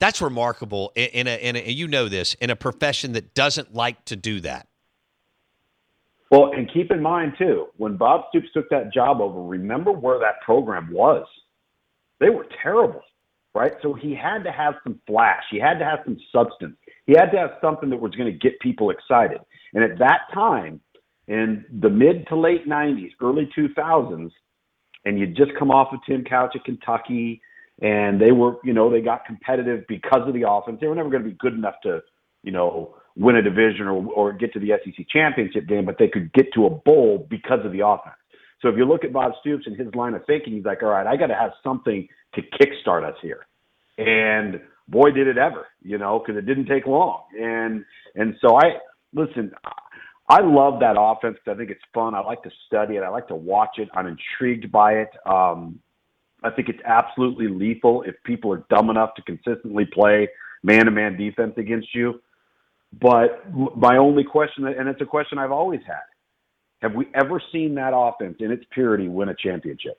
that's 0.00 0.20
remarkable 0.20 0.92
in, 0.94 1.26
a 1.26 1.36
in 1.36 1.56
a 1.56 1.70
you 1.70 1.88
know 1.88 2.08
this 2.08 2.34
in 2.34 2.50
a 2.50 2.56
profession 2.56 3.12
that 3.12 3.34
doesn't 3.34 3.74
like 3.74 4.04
to 4.06 4.16
do 4.16 4.40
that. 4.40 4.68
Well, 6.30 6.52
and 6.52 6.70
keep 6.72 6.90
in 6.90 7.00
mind 7.00 7.34
too, 7.38 7.66
when 7.76 7.96
Bob 7.96 8.22
Stoops 8.30 8.48
took 8.52 8.68
that 8.70 8.92
job 8.92 9.20
over, 9.20 9.40
remember 9.42 9.92
where 9.92 10.18
that 10.18 10.40
program 10.44 10.92
was. 10.92 11.24
They 12.18 12.30
were 12.30 12.46
terrible, 12.62 13.02
right? 13.54 13.74
So 13.82 13.94
he 13.94 14.14
had 14.14 14.42
to 14.44 14.50
have 14.50 14.74
some 14.82 15.00
flash. 15.06 15.44
He 15.50 15.60
had 15.60 15.78
to 15.78 15.84
have 15.84 16.00
some 16.04 16.18
substance. 16.32 16.76
He 17.06 17.12
had 17.12 17.30
to 17.30 17.38
have 17.38 17.50
something 17.60 17.90
that 17.90 18.00
was 18.00 18.14
going 18.14 18.30
to 18.30 18.38
get 18.38 18.58
people 18.60 18.90
excited. 18.90 19.38
And 19.74 19.84
at 19.84 19.98
that 19.98 20.22
time, 20.34 20.80
in 21.28 21.64
the 21.80 21.90
mid 21.90 22.26
to 22.28 22.36
late 22.36 22.68
'90s, 22.68 23.10
early 23.20 23.48
2000s, 23.56 24.30
and 25.04 25.18
you'd 25.18 25.36
just 25.36 25.52
come 25.58 25.70
off 25.70 25.92
of 25.92 26.00
Tim 26.06 26.24
Couch 26.24 26.54
at 26.54 26.64
Kentucky, 26.64 27.40
and 27.80 28.20
they 28.20 28.32
were, 28.32 28.56
you 28.64 28.72
know, 28.72 28.90
they 28.90 29.00
got 29.00 29.24
competitive 29.24 29.84
because 29.88 30.26
of 30.26 30.34
the 30.34 30.48
offense. 30.48 30.78
They 30.80 30.88
were 30.88 30.94
never 30.94 31.10
going 31.10 31.22
to 31.22 31.28
be 31.28 31.36
good 31.36 31.54
enough 31.54 31.76
to, 31.82 32.00
you 32.42 32.52
know, 32.52 32.96
win 33.16 33.36
a 33.36 33.42
division 33.42 33.86
or, 33.86 34.04
or 34.12 34.32
get 34.32 34.52
to 34.52 34.60
the 34.60 34.72
SEC 34.84 35.06
championship 35.08 35.66
game, 35.66 35.84
but 35.84 35.96
they 35.98 36.08
could 36.08 36.32
get 36.32 36.52
to 36.54 36.66
a 36.66 36.70
bowl 36.70 37.26
because 37.30 37.64
of 37.64 37.72
the 37.72 37.86
offense. 37.86 38.16
So 38.62 38.68
if 38.68 38.76
you 38.76 38.84
look 38.84 39.04
at 39.04 39.12
Bob 39.12 39.32
Stoops 39.40 39.66
and 39.66 39.76
his 39.76 39.94
line 39.94 40.14
of 40.14 40.24
thinking, 40.26 40.54
he's 40.54 40.64
like, 40.64 40.82
all 40.82 40.88
right, 40.88 41.06
I 41.06 41.16
got 41.16 41.28
to 41.28 41.34
have 41.34 41.52
something 41.62 42.08
to 42.34 42.42
kickstart 42.42 43.04
us 43.04 43.16
here. 43.22 43.46
And 43.98 44.60
boy, 44.88 45.10
did 45.10 45.26
it 45.26 45.38
ever, 45.38 45.66
you 45.82 45.98
know, 45.98 46.18
because 46.18 46.38
it 46.38 46.46
didn't 46.46 46.66
take 46.66 46.86
long. 46.86 47.22
And 47.38 47.84
and 48.14 48.36
so 48.40 48.56
I 48.56 48.78
listen. 49.12 49.52
I 50.28 50.40
love 50.40 50.80
that 50.80 50.96
offense. 50.98 51.38
I 51.46 51.54
think 51.54 51.70
it's 51.70 51.80
fun. 51.94 52.16
I 52.16 52.20
like 52.20 52.42
to 52.42 52.50
study 52.66 52.96
it. 52.96 53.04
I 53.04 53.08
like 53.10 53.28
to 53.28 53.36
watch 53.36 53.78
it. 53.78 53.88
I'm 53.94 54.08
intrigued 54.08 54.72
by 54.72 54.94
it. 54.94 55.10
Um, 55.24 55.78
I 56.42 56.50
think 56.50 56.68
it's 56.68 56.80
absolutely 56.84 57.46
lethal 57.46 58.02
if 58.02 58.16
people 58.24 58.52
are 58.52 58.64
dumb 58.68 58.90
enough 58.90 59.14
to 59.14 59.22
consistently 59.22 59.84
play 59.84 60.28
man-to-man 60.64 61.16
defense 61.16 61.54
against 61.58 61.94
you. 61.94 62.20
But 63.00 63.44
my 63.76 63.98
only 63.98 64.24
question, 64.24 64.66
and 64.66 64.88
it's 64.88 65.00
a 65.00 65.06
question 65.06 65.38
I've 65.38 65.52
always 65.52 65.80
had, 65.86 66.02
have 66.82 66.94
we 66.94 67.06
ever 67.14 67.40
seen 67.52 67.74
that 67.76 67.92
offense 67.94 68.36
in 68.40 68.50
its 68.50 68.64
purity 68.70 69.06
win 69.08 69.28
a 69.28 69.34
championship? 69.34 69.98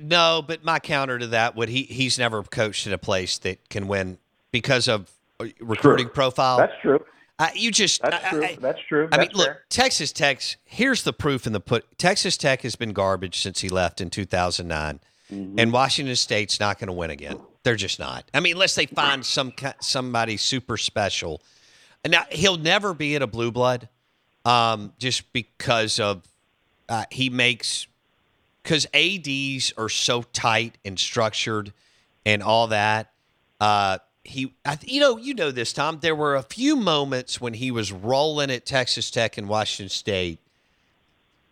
no, 0.00 0.42
but 0.46 0.64
my 0.64 0.78
counter 0.78 1.18
to 1.18 1.26
that 1.28 1.56
would 1.56 1.68
he 1.68 1.82
he's 1.84 2.18
never 2.18 2.42
coached 2.42 2.86
at 2.86 2.92
a 2.92 2.98
place 2.98 3.38
that 3.38 3.68
can 3.68 3.88
win 3.88 4.18
because 4.52 4.88
of 4.88 5.10
uh, 5.40 5.46
recruiting 5.60 6.06
True. 6.06 6.14
profile. 6.14 6.58
That's 6.58 6.72
true. 6.82 7.04
Uh, 7.38 7.48
you 7.54 7.70
just 7.70 8.00
That's 8.02 8.24
I- 8.24 8.30
true. 8.30 8.44
I- 8.44 8.58
That's 8.60 8.78
true. 8.88 9.08
I 9.12 9.18
mean, 9.18 9.26
That's 9.28 9.34
look. 9.38 9.56
Texas 9.68 10.12
Tech's 10.12 10.56
here's 10.64 11.02
the 11.02 11.12
proof 11.12 11.46
in 11.46 11.52
the 11.52 11.60
put. 11.60 11.98
Texas 11.98 12.36
Tech 12.36 12.62
has 12.62 12.76
been 12.76 12.92
garbage 12.92 13.40
since 13.40 13.60
he 13.60 13.68
left 13.68 14.00
in 14.00 14.10
2009, 14.10 15.00
Mm-hmm. 15.32 15.58
and 15.58 15.72
Washington 15.72 16.14
State's 16.14 16.60
not 16.60 16.78
going 16.78 16.86
to 16.86 16.92
win 16.92 17.10
again. 17.10 17.40
They're 17.64 17.74
just 17.74 17.98
not. 17.98 18.24
I 18.32 18.38
mean, 18.38 18.52
unless 18.52 18.76
they 18.76 18.86
find 18.86 19.26
some 19.26 19.52
somebody 19.80 20.36
super 20.36 20.76
special. 20.76 21.42
now 22.06 22.24
he'll 22.30 22.56
never 22.58 22.94
be 22.94 23.16
in 23.16 23.22
a 23.22 23.26
blue 23.26 23.50
blood, 23.50 23.88
um, 24.44 24.92
just 25.00 25.32
because 25.32 25.98
of 25.98 26.22
uh, 26.88 27.04
he 27.10 27.28
makes 27.28 27.88
because 28.66 28.84
ads 28.92 29.72
are 29.78 29.88
so 29.88 30.22
tight 30.22 30.76
and 30.84 30.98
structured 30.98 31.72
and 32.24 32.42
all 32.42 32.66
that. 32.66 33.12
Uh, 33.60 33.98
he, 34.24 34.52
I, 34.64 34.76
you 34.82 34.98
know, 34.98 35.16
you 35.18 35.34
know 35.34 35.52
this, 35.52 35.72
Tom. 35.72 36.00
There 36.02 36.16
were 36.16 36.34
a 36.34 36.42
few 36.42 36.74
moments 36.74 37.40
when 37.40 37.54
he 37.54 37.70
was 37.70 37.92
rolling 37.92 38.50
at 38.50 38.66
Texas 38.66 39.08
Tech 39.12 39.38
and 39.38 39.48
Washington 39.48 39.88
State 39.88 40.40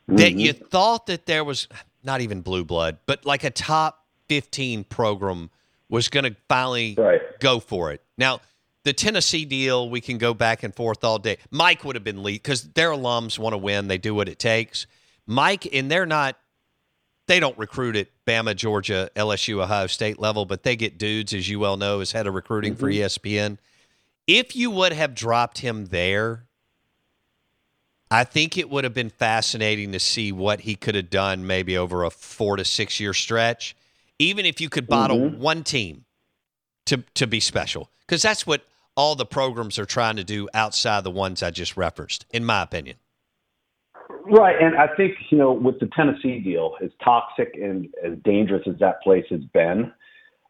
that 0.08 0.32
Mm-hmm. 0.32 0.38
you 0.40 0.52
thought 0.52 1.06
that 1.06 1.26
there 1.26 1.44
was 1.44 1.68
not 2.02 2.20
even 2.20 2.40
blue 2.40 2.64
blood, 2.64 2.98
but 3.06 3.24
like 3.24 3.44
a 3.44 3.50
top 3.50 4.04
15 4.28 4.82
program 4.82 5.50
was 5.88 6.08
going 6.08 6.24
to 6.24 6.34
finally 6.48 6.94
go 7.38 7.60
for 7.60 7.92
it. 7.92 8.02
Now, 8.18 8.40
the 8.82 8.92
Tennessee 8.92 9.44
deal, 9.44 9.88
we 9.88 10.00
can 10.00 10.18
go 10.18 10.34
back 10.34 10.64
and 10.64 10.74
forth 10.74 11.04
all 11.04 11.20
day. 11.20 11.38
Mike 11.52 11.84
would 11.84 11.94
have 11.94 12.04
been 12.04 12.24
lead 12.24 12.42
because 12.42 12.64
their 12.72 12.90
alums 12.90 13.38
want 13.38 13.52
to 13.52 13.58
win. 13.58 13.86
They 13.86 13.98
do 13.98 14.16
what 14.16 14.28
it 14.28 14.40
takes. 14.40 14.88
Mike, 15.26 15.72
and 15.72 15.88
they're 15.90 16.04
not, 16.06 16.36
they 17.26 17.40
don't 17.40 17.56
recruit 17.58 17.96
at 17.96 18.08
Bama, 18.26 18.54
Georgia, 18.54 19.10
LSU, 19.16 19.62
Ohio 19.62 19.86
State 19.86 20.18
level, 20.18 20.44
but 20.44 20.62
they 20.62 20.76
get 20.76 20.98
dudes, 20.98 21.32
as 21.32 21.48
you 21.48 21.58
well 21.58 21.76
know, 21.76 22.00
as 22.00 22.12
head 22.12 22.26
of 22.26 22.34
recruiting 22.34 22.74
for 22.76 22.88
E 22.90 22.98
Mhm. 22.98 23.04
ESPN. 23.04 23.58
If 24.26 24.54
you 24.56 24.70
would 24.70 24.92
have 24.92 25.14
dropped 25.14 25.58
him 25.58 25.86
there, 25.86 26.46
I 28.10 28.24
think 28.24 28.56
it 28.56 28.70
would 28.70 28.84
have 28.84 28.94
been 28.94 29.10
fascinating 29.10 29.92
to 29.92 30.00
see 30.00 30.32
what 30.32 30.60
he 30.60 30.76
could 30.76 30.94
have 30.94 31.10
done 31.10 31.46
maybe 31.46 31.76
over 31.76 32.04
a 32.04 32.10
four 32.10 32.56
to 32.56 32.64
six 32.64 33.00
year 33.00 33.14
stretch, 33.14 33.74
even 34.18 34.46
if 34.46 34.60
you 34.60 34.68
could 34.68 34.86
bottle 34.86 35.18
Mhm. 35.18 35.38
one 35.38 35.64
team 35.64 36.04
to, 36.86 36.98
to 37.14 37.26
be 37.26 37.40
special. 37.40 37.90
Because 38.06 38.22
that's 38.22 38.46
what 38.46 38.66
all 38.94 39.16
the 39.16 39.26
programs 39.26 39.78
are 39.78 39.86
trying 39.86 40.16
to 40.16 40.24
do 40.24 40.48
outside 40.54 41.02
the 41.02 41.10
ones 41.10 41.42
I 41.42 41.50
just 41.50 41.76
referenced, 41.76 42.26
in 42.30 42.44
my 42.44 42.62
opinion. 42.62 42.96
Right, 44.26 44.56
and 44.60 44.76
I 44.76 44.88
think 44.96 45.14
you 45.30 45.38
know 45.38 45.52
with 45.52 45.80
the 45.80 45.88
Tennessee 45.94 46.40
deal, 46.40 46.76
as 46.82 46.90
toxic 47.02 47.54
and 47.54 47.88
as 48.02 48.12
dangerous 48.24 48.62
as 48.66 48.78
that 48.80 49.02
place 49.02 49.24
has 49.30 49.42
been, 49.52 49.92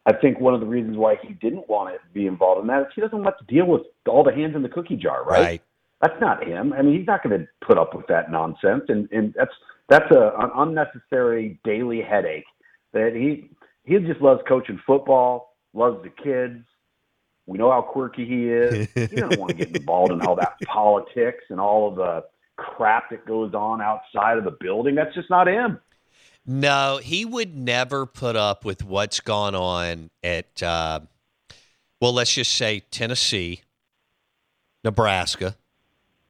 I 0.05 0.13
think 0.13 0.39
one 0.39 0.53
of 0.53 0.59
the 0.59 0.65
reasons 0.65 0.97
why 0.97 1.17
he 1.21 1.33
didn't 1.33 1.67
want 1.67 1.93
to 1.93 1.99
be 2.13 2.27
involved 2.27 2.61
in 2.61 2.67
that 2.67 2.81
is 2.81 2.87
he 2.95 3.01
doesn't 3.01 3.23
want 3.23 3.35
to 3.39 3.45
deal 3.53 3.65
with 3.65 3.81
all 4.07 4.23
the 4.23 4.33
hands 4.33 4.55
in 4.55 4.61
the 4.61 4.69
cookie 4.69 4.95
jar. 4.95 5.23
Right. 5.25 5.41
Right. 5.41 5.61
That's 6.01 6.19
not 6.21 6.45
him. 6.45 6.73
I 6.73 6.81
mean, 6.81 6.97
he's 6.97 7.07
not 7.07 7.23
going 7.23 7.39
to 7.39 7.47
put 7.65 7.77
up 7.77 7.95
with 7.95 8.05
that 8.07 8.29
nonsense, 8.29 8.83
and 8.89 9.09
and 9.11 9.33
that's 9.35 9.53
that's 9.89 10.09
a, 10.11 10.33
an 10.37 10.51
unnecessary 10.55 11.59
daily 11.63 12.01
headache. 12.01 12.45
That 12.93 13.13
he 13.15 13.49
he 13.83 13.97
just 14.05 14.21
loves 14.21 14.41
coaching 14.47 14.79
football, 14.85 15.55
loves 15.73 16.03
the 16.03 16.09
kids. 16.09 16.63
We 17.45 17.57
know 17.57 17.71
how 17.71 17.81
quirky 17.81 18.25
he 18.25 18.49
is. 18.49 18.87
he 18.93 19.15
doesn't 19.15 19.39
want 19.39 19.49
to 19.49 19.55
get 19.55 19.75
involved 19.75 20.11
in 20.11 20.21
all 20.21 20.35
that 20.35 20.59
politics 20.65 21.43
and 21.49 21.59
all 21.59 21.89
of 21.89 21.95
the 21.95 22.25
crap 22.57 23.09
that 23.09 23.25
goes 23.25 23.53
on 23.53 23.81
outside 23.81 24.37
of 24.37 24.43
the 24.43 24.55
building. 24.59 24.95
That's 24.95 25.13
just 25.13 25.29
not 25.29 25.47
him. 25.47 25.79
No, 26.45 26.99
he 27.01 27.25
would 27.25 27.55
never 27.55 28.05
put 28.05 28.35
up 28.35 28.63
with 28.65 28.83
what's 28.83 29.19
gone 29.19 29.55
on 29.55 30.11
at, 30.23 30.61
uh, 30.61 30.99
well, 31.99 32.13
let's 32.13 32.33
just 32.33 32.53
say 32.53 32.81
Tennessee, 32.91 33.61
Nebraska, 34.83 35.55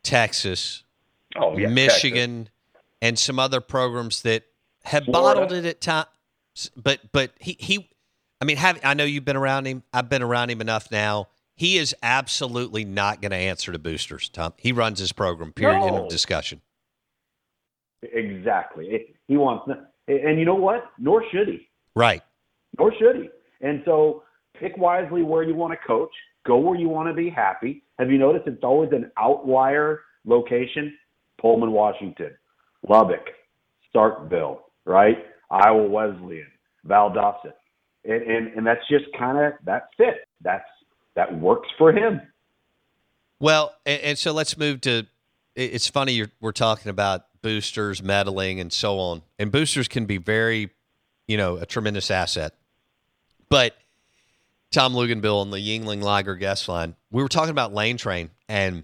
Texas, 0.03 0.83
Oh, 1.37 1.57
yeah, 1.57 1.67
Michigan, 1.67 2.47
and 3.01 3.19
some 3.19 3.39
other 3.39 3.59
programs 3.59 4.21
that 4.21 4.43
have 4.85 5.03
Florida. 5.03 5.41
bottled 5.41 5.51
it 5.51 5.65
at 5.65 5.81
times. 5.81 6.07
But 6.77 7.01
but 7.11 7.31
he 7.41 7.57
he, 7.59 7.89
I 8.39 8.45
mean, 8.45 8.55
have 8.55 8.79
I 8.85 8.93
know 8.93 9.03
you've 9.03 9.25
been 9.25 9.35
around 9.35 9.65
him. 9.65 9.83
I've 9.91 10.07
been 10.07 10.21
around 10.21 10.49
him 10.49 10.61
enough 10.61 10.89
now. 10.89 11.27
He 11.55 11.77
is 11.77 11.95
absolutely 12.03 12.83
not 12.83 13.21
going 13.21 13.31
to 13.31 13.37
answer 13.37 13.71
to 13.71 13.79
boosters, 13.79 14.27
Tom. 14.29 14.53
He 14.57 14.71
runs 14.71 14.99
his 14.99 15.13
program. 15.13 15.53
Period. 15.53 15.81
End 15.83 15.95
of 15.95 16.09
discussion. 16.09 16.61
Exactly. 18.01 19.15
He 19.27 19.37
wants, 19.37 19.71
and 20.07 20.37
you 20.37 20.45
know 20.45 20.55
what? 20.55 20.91
Nor 20.99 21.23
should 21.31 21.47
he. 21.47 21.67
Right. 21.95 22.21
Nor 22.77 22.93
should 22.99 23.15
he. 23.15 23.29
And 23.61 23.81
so, 23.85 24.23
pick 24.59 24.77
wisely 24.77 25.23
where 25.23 25.43
you 25.43 25.55
want 25.55 25.71
to 25.73 25.87
coach. 25.87 26.11
Go 26.45 26.57
where 26.57 26.77
you 26.77 26.89
want 26.89 27.07
to 27.07 27.13
be 27.13 27.29
happy. 27.29 27.83
Have 27.97 28.11
you 28.11 28.17
noticed 28.17 28.47
it's 28.47 28.63
always 28.63 28.91
an 28.91 29.11
outlier 29.17 30.01
location? 30.25 30.95
Pullman, 31.39 31.71
Washington, 31.71 32.31
Lubbock, 32.87 33.25
Starkville, 33.93 34.59
right? 34.85 35.17
Iowa 35.49 35.87
Wesleyan, 35.87 36.47
Valdosta, 36.87 37.53
and 38.03 38.21
and, 38.21 38.47
and 38.55 38.67
that's 38.67 38.87
just 38.89 39.05
kind 39.17 39.37
of 39.37 39.53
that's 39.63 39.87
it. 39.99 40.27
That's 40.41 40.65
that 41.15 41.37
works 41.39 41.69
for 41.77 41.91
him. 41.91 42.21
Well, 43.39 43.73
and, 43.85 44.01
and 44.01 44.17
so 44.17 44.31
let's 44.31 44.57
move 44.57 44.81
to. 44.81 45.05
It's 45.55 45.87
funny 45.87 46.13
you're, 46.13 46.31
we're 46.41 46.51
talking 46.51 46.89
about 46.89 47.25
boosters, 47.41 48.03
meddling, 48.03 48.59
and 48.59 48.71
so 48.73 48.99
on. 48.99 49.21
And 49.39 49.51
boosters 49.51 49.87
can 49.87 50.05
be 50.05 50.17
very, 50.17 50.71
you 51.27 51.37
know, 51.37 51.57
a 51.57 51.65
tremendous 51.65 52.11
asset. 52.11 52.53
But 53.49 53.75
Tom 54.71 54.93
Luginbill 54.93 55.41
on 55.41 55.51
the 55.51 55.57
Yuengling 55.57 56.01
Lager 56.03 56.35
guest 56.35 56.67
line, 56.67 56.95
we 57.11 57.23
were 57.23 57.29
talking 57.29 57.51
about 57.51 57.73
Lane 57.73 57.97
Train, 57.97 58.31
and 58.49 58.83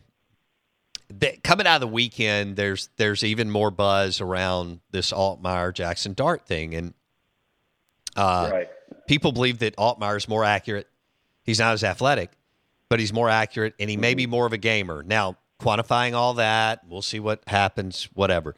coming 1.43 1.67
out 1.67 1.75
of 1.75 1.81
the 1.81 1.87
weekend, 1.87 2.55
there's 2.55 2.89
there's 2.97 3.23
even 3.23 3.49
more 3.49 3.71
buzz 3.71 4.21
around 4.21 4.79
this 4.91 5.11
Altmyer 5.11 5.73
Jackson 5.73 6.13
Dart 6.13 6.45
thing, 6.45 6.73
and 6.75 6.93
uh, 8.15 8.49
Right. 8.51 8.69
people 9.07 9.31
believe 9.33 9.59
that 9.59 9.75
Altmyer 9.75 10.15
is 10.15 10.27
more 10.29 10.45
accurate. 10.45 10.87
He's 11.43 11.59
not 11.59 11.73
as 11.73 11.83
athletic, 11.83 12.31
but 12.89 12.99
he's 12.99 13.13
more 13.13 13.29
accurate, 13.29 13.73
and 13.79 13.89
he 13.89 13.97
may 13.97 14.13
be 14.13 14.23
mm-hmm. 14.23 14.31
more 14.31 14.45
of 14.45 14.53
a 14.53 14.57
gamer. 14.57 15.03
Now, 15.03 15.37
quantifying 15.59 16.13
all 16.13 16.35
that, 16.35 16.81
we'll 16.87 17.01
see 17.01 17.19
what 17.19 17.41
happens, 17.47 18.09
whatever. 18.13 18.55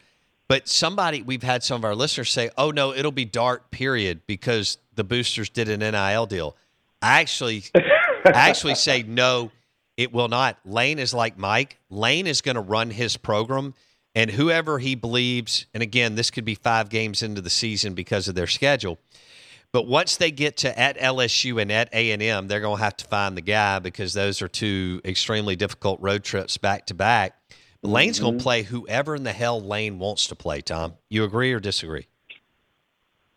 But 0.47 0.67
somebody, 0.67 1.21
we've 1.21 1.43
had 1.43 1.63
some 1.63 1.81
of 1.81 1.85
our 1.85 1.95
listeners 1.95 2.31
say, 2.31 2.49
"Oh 2.57 2.71
no, 2.71 2.93
it'll 2.93 3.11
be 3.11 3.25
Dart, 3.25 3.71
period," 3.71 4.21
because 4.27 4.77
the 4.95 5.03
boosters 5.03 5.49
did 5.49 5.69
an 5.69 5.79
NIL 5.79 6.25
deal. 6.25 6.55
I 7.01 7.21
actually, 7.21 7.63
I 7.75 8.49
actually 8.49 8.75
say 8.75 9.03
no, 9.07 9.51
it 9.97 10.11
will 10.13 10.27
not. 10.27 10.57
Lane 10.65 10.99
is 10.99 11.13
like 11.13 11.37
Mike. 11.37 11.79
Lane 11.89 12.27
is 12.27 12.41
going 12.41 12.55
to 12.55 12.61
run 12.61 12.89
his 12.89 13.17
program, 13.17 13.73
and 14.15 14.29
whoever 14.29 14.79
he 14.79 14.95
believes, 14.95 15.65
and 15.73 15.81
again, 15.81 16.15
this 16.15 16.29
could 16.29 16.45
be 16.45 16.55
five 16.55 16.89
games 16.89 17.23
into 17.23 17.41
the 17.41 17.49
season 17.49 17.93
because 17.93 18.27
of 18.27 18.35
their 18.35 18.47
schedule. 18.47 18.99
But 19.73 19.87
once 19.87 20.17
they 20.17 20.29
get 20.29 20.57
to 20.57 20.79
at 20.79 20.99
LSU 20.99 21.59
and 21.59 21.71
at 21.71 21.89
A 21.93 22.11
and 22.11 22.21
M, 22.21 22.47
they're 22.47 22.61
going 22.61 22.77
to 22.77 22.83
have 22.83 22.95
to 22.97 23.05
find 23.05 23.35
the 23.35 23.41
guy 23.41 23.79
because 23.79 24.13
those 24.13 24.39
are 24.43 24.47
two 24.47 25.01
extremely 25.03 25.55
difficult 25.55 25.99
road 25.99 26.23
trips 26.23 26.57
back 26.57 26.85
to 26.85 26.93
back. 26.93 27.35
Lane's 27.81 28.19
going 28.19 28.35
Mhm. 28.35 28.37
to 28.37 28.43
play 28.43 28.61
whoever 28.61 29.15
in 29.15 29.23
the 29.23 29.33
hell 29.33 29.59
Lane 29.59 29.97
wants 29.97 30.27
to 30.27 30.35
play. 30.35 30.61
Tom, 30.61 30.93
you 31.09 31.23
agree 31.23 31.51
or 31.51 31.59
disagree? 31.59 32.05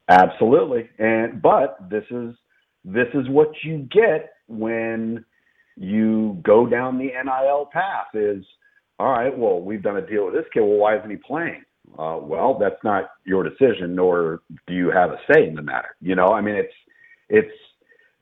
Absolutely. 0.09 0.89
And 0.99 1.41
but 1.43 1.89
this 1.91 2.05
is 2.11 2.37
this 2.85 3.09
is 3.15 3.29
what 3.29 3.51
you 3.65 3.79
get 3.91 4.35
when 4.47 5.25
you 5.77 6.39
go 6.43 6.67
down 6.67 6.99
the 6.99 7.11
NIL 7.13 7.67
path 7.73 8.15
is 8.15 8.45
all 9.01 9.11
right, 9.11 9.37
well, 9.37 9.61
we've 9.61 9.83
done 9.83 9.97
a 9.97 10.07
deal 10.07 10.27
with 10.27 10.35
this 10.35 10.47
kid. 10.53 10.61
Well, 10.61 10.79
why 10.79 10.97
isn't 10.97 11.11
he 11.11 11.17
playing? 11.17 11.65
Uh, 11.99 12.19
well, 12.21 12.59
that's 12.59 12.83
not 12.85 13.11
your 13.25 13.43
decision, 13.49 13.95
nor 13.95 14.43
do 14.67 14.75
you 14.75 14.91
have 14.91 15.11
a 15.11 15.19
say 15.33 15.47
in 15.49 15.55
the 15.55 15.63
matter. 15.63 15.97
You 16.01 16.15
know, 16.15 16.29
I 16.29 16.41
mean, 16.41 16.57
it's 16.57 16.75
it's 17.29 17.55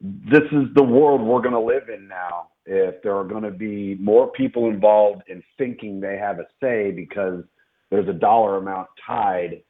this 0.01 0.45
is 0.53 0.73
the 0.75 0.83
world 0.83 1.21
we're 1.23 1.41
going 1.41 1.55
to 1.55 1.61
live 1.61 1.89
in 1.89 2.09
now. 2.09 2.49
If 2.67 3.03
there 3.03 3.17
are 3.17 3.25
going 3.25 3.43
to 3.43 3.51
be 3.51 3.97
more 3.97 4.31
people 4.33 4.69
involved 4.69 5.23
in 5.29 5.43
thinking 5.59 6.01
they 6.01 6.17
have 6.17 6.39
a 6.39 6.47
say 6.63 6.93
because 6.93 7.45
there's 7.91 8.09
a 8.09 8.13
dollar 8.13 8.57
amount 8.57 8.89
tied 9.07 9.63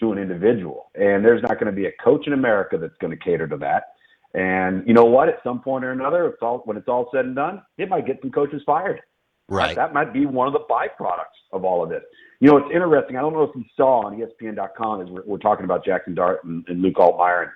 to 0.00 0.12
an 0.12 0.18
individual, 0.18 0.90
and 0.94 1.24
there's 1.24 1.42
not 1.42 1.54
going 1.54 1.66
to 1.66 1.72
be 1.72 1.86
a 1.86 1.92
coach 2.02 2.26
in 2.26 2.32
America 2.32 2.78
that's 2.78 2.96
going 3.00 3.16
to 3.16 3.24
cater 3.24 3.46
to 3.46 3.56
that. 3.58 3.84
And 4.32 4.86
you 4.86 4.94
know 4.94 5.04
what? 5.04 5.28
At 5.28 5.42
some 5.44 5.60
point 5.60 5.84
or 5.84 5.92
another, 5.92 6.26
it's 6.26 6.38
all 6.40 6.62
when 6.64 6.76
it's 6.76 6.88
all 6.88 7.10
said 7.12 7.24
and 7.24 7.34
done, 7.34 7.62
it 7.78 7.88
might 7.88 8.06
get 8.06 8.20
some 8.22 8.30
coaches 8.30 8.62
fired. 8.64 9.00
Right. 9.50 9.74
That 9.74 9.92
might 9.92 10.12
be 10.12 10.26
one 10.26 10.46
of 10.46 10.52
the 10.52 10.60
byproducts 10.60 11.36
of 11.52 11.64
all 11.64 11.82
of 11.82 11.90
this. 11.90 12.02
You 12.38 12.50
know, 12.50 12.56
it's 12.58 12.70
interesting. 12.72 13.16
I 13.16 13.20
don't 13.20 13.32
know 13.32 13.42
if 13.42 13.50
you 13.56 13.64
saw 13.76 14.06
on 14.06 14.16
ESPN.com 14.16 15.02
as 15.02 15.08
we're, 15.08 15.24
we're 15.26 15.38
talking 15.38 15.64
about 15.64 15.84
Jackson 15.84 16.14
Dart 16.14 16.44
and, 16.44 16.64
and 16.68 16.80
Luke 16.80 16.94
Altmyer 16.94 17.48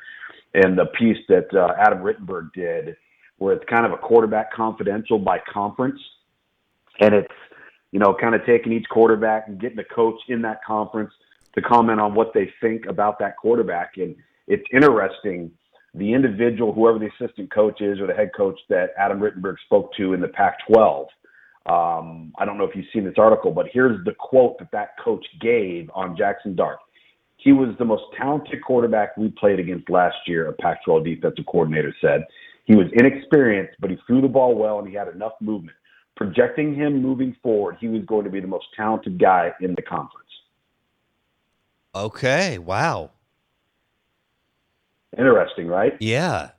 and, 0.53 0.65
and 0.65 0.79
the 0.79 0.87
piece 0.87 1.19
that 1.29 1.55
uh, 1.55 1.73
Adam 1.81 2.01
Rittenberg 2.01 2.53
did, 2.53 2.97
where 3.39 3.55
it's 3.55 3.65
kind 3.71 3.87
of 3.87 3.93
a 3.93 3.97
quarterback 3.97 4.53
confidential 4.53 5.19
by 5.21 5.39
conference, 5.51 6.01
and 7.01 7.15
it's 7.15 7.33
you 7.93 8.01
know 8.01 8.15
kind 8.21 8.35
of 8.35 8.45
taking 8.45 8.73
each 8.73 8.89
quarterback 8.91 9.47
and 9.47 9.61
getting 9.61 9.79
a 9.79 9.95
coach 9.95 10.21
in 10.29 10.43
that 10.43 10.65
conference 10.67 11.13
to 11.55 11.63
comment 11.63 12.01
on 12.01 12.15
what 12.15 12.35
they 12.35 12.53
think 12.61 12.87
about 12.87 13.21
that 13.21 13.37
quarterback. 13.37 13.93
And 13.97 14.17
it's 14.49 14.65
interesting 14.73 15.53
the 15.95 16.13
individual, 16.13 16.73
whoever 16.73 16.99
the 16.99 17.09
assistant 17.19 17.53
coach 17.53 17.81
is 17.81 18.01
or 18.01 18.09
the 18.09 18.15
head 18.15 18.33
coach 18.37 18.59
that 18.69 18.91
Adam 18.99 19.21
Rittenberg 19.21 19.55
spoke 19.65 19.95
to 19.97 20.13
in 20.13 20.21
the 20.21 20.29
Pac-12. 20.29 21.07
Um, 21.66 22.33
I 22.38 22.44
don't 22.44 22.59
know 22.59 22.64
if 22.64 22.77
you've 22.77 22.87
seen 22.92 23.05
this 23.05 23.14
article, 23.16 23.50
but 23.50 23.66
here's 23.72 24.05
the 24.05 24.12
quote 24.12 24.59
that 24.59 24.70
that 24.72 24.98
coach 25.03 25.24
gave 25.40 25.90
on 25.94 26.16
Jackson 26.16 26.55
Dart. 26.55 26.79
He 27.37 27.53
was 27.53 27.74
the 27.79 27.85
most 27.85 28.05
talented 28.16 28.62
quarterback 28.62 29.16
we 29.16 29.29
played 29.31 29.59
against 29.59 29.88
last 29.88 30.16
year, 30.27 30.48
a 30.48 30.53
Pac 30.53 30.85
12 30.85 31.05
defensive 31.05 31.46
coordinator 31.46 31.94
said. 32.00 32.24
He 32.64 32.74
was 32.74 32.87
inexperienced, 32.94 33.74
but 33.81 33.90
he 33.90 33.98
threw 34.07 34.20
the 34.20 34.29
ball 34.29 34.55
well 34.55 34.79
and 34.79 34.88
he 34.88 34.94
had 34.94 35.09
enough 35.09 35.33
movement. 35.40 35.77
projecting 36.16 36.74
him 36.74 37.03
moving 37.03 37.35
forward, 37.42 37.77
he 37.81 37.88
was 37.88 38.03
going 38.05 38.24
to 38.24 38.31
be 38.31 38.40
the 38.40 38.46
most 38.46 38.66
talented 38.77 39.18
guy 39.18 39.53
in 39.61 39.74
the 39.74 39.83
conference. 39.83 40.29
Okay. 41.94 42.59
Wow. 42.59 43.11
Interesting, 45.18 45.66
right? 45.66 45.96
Yeah. 46.00 46.50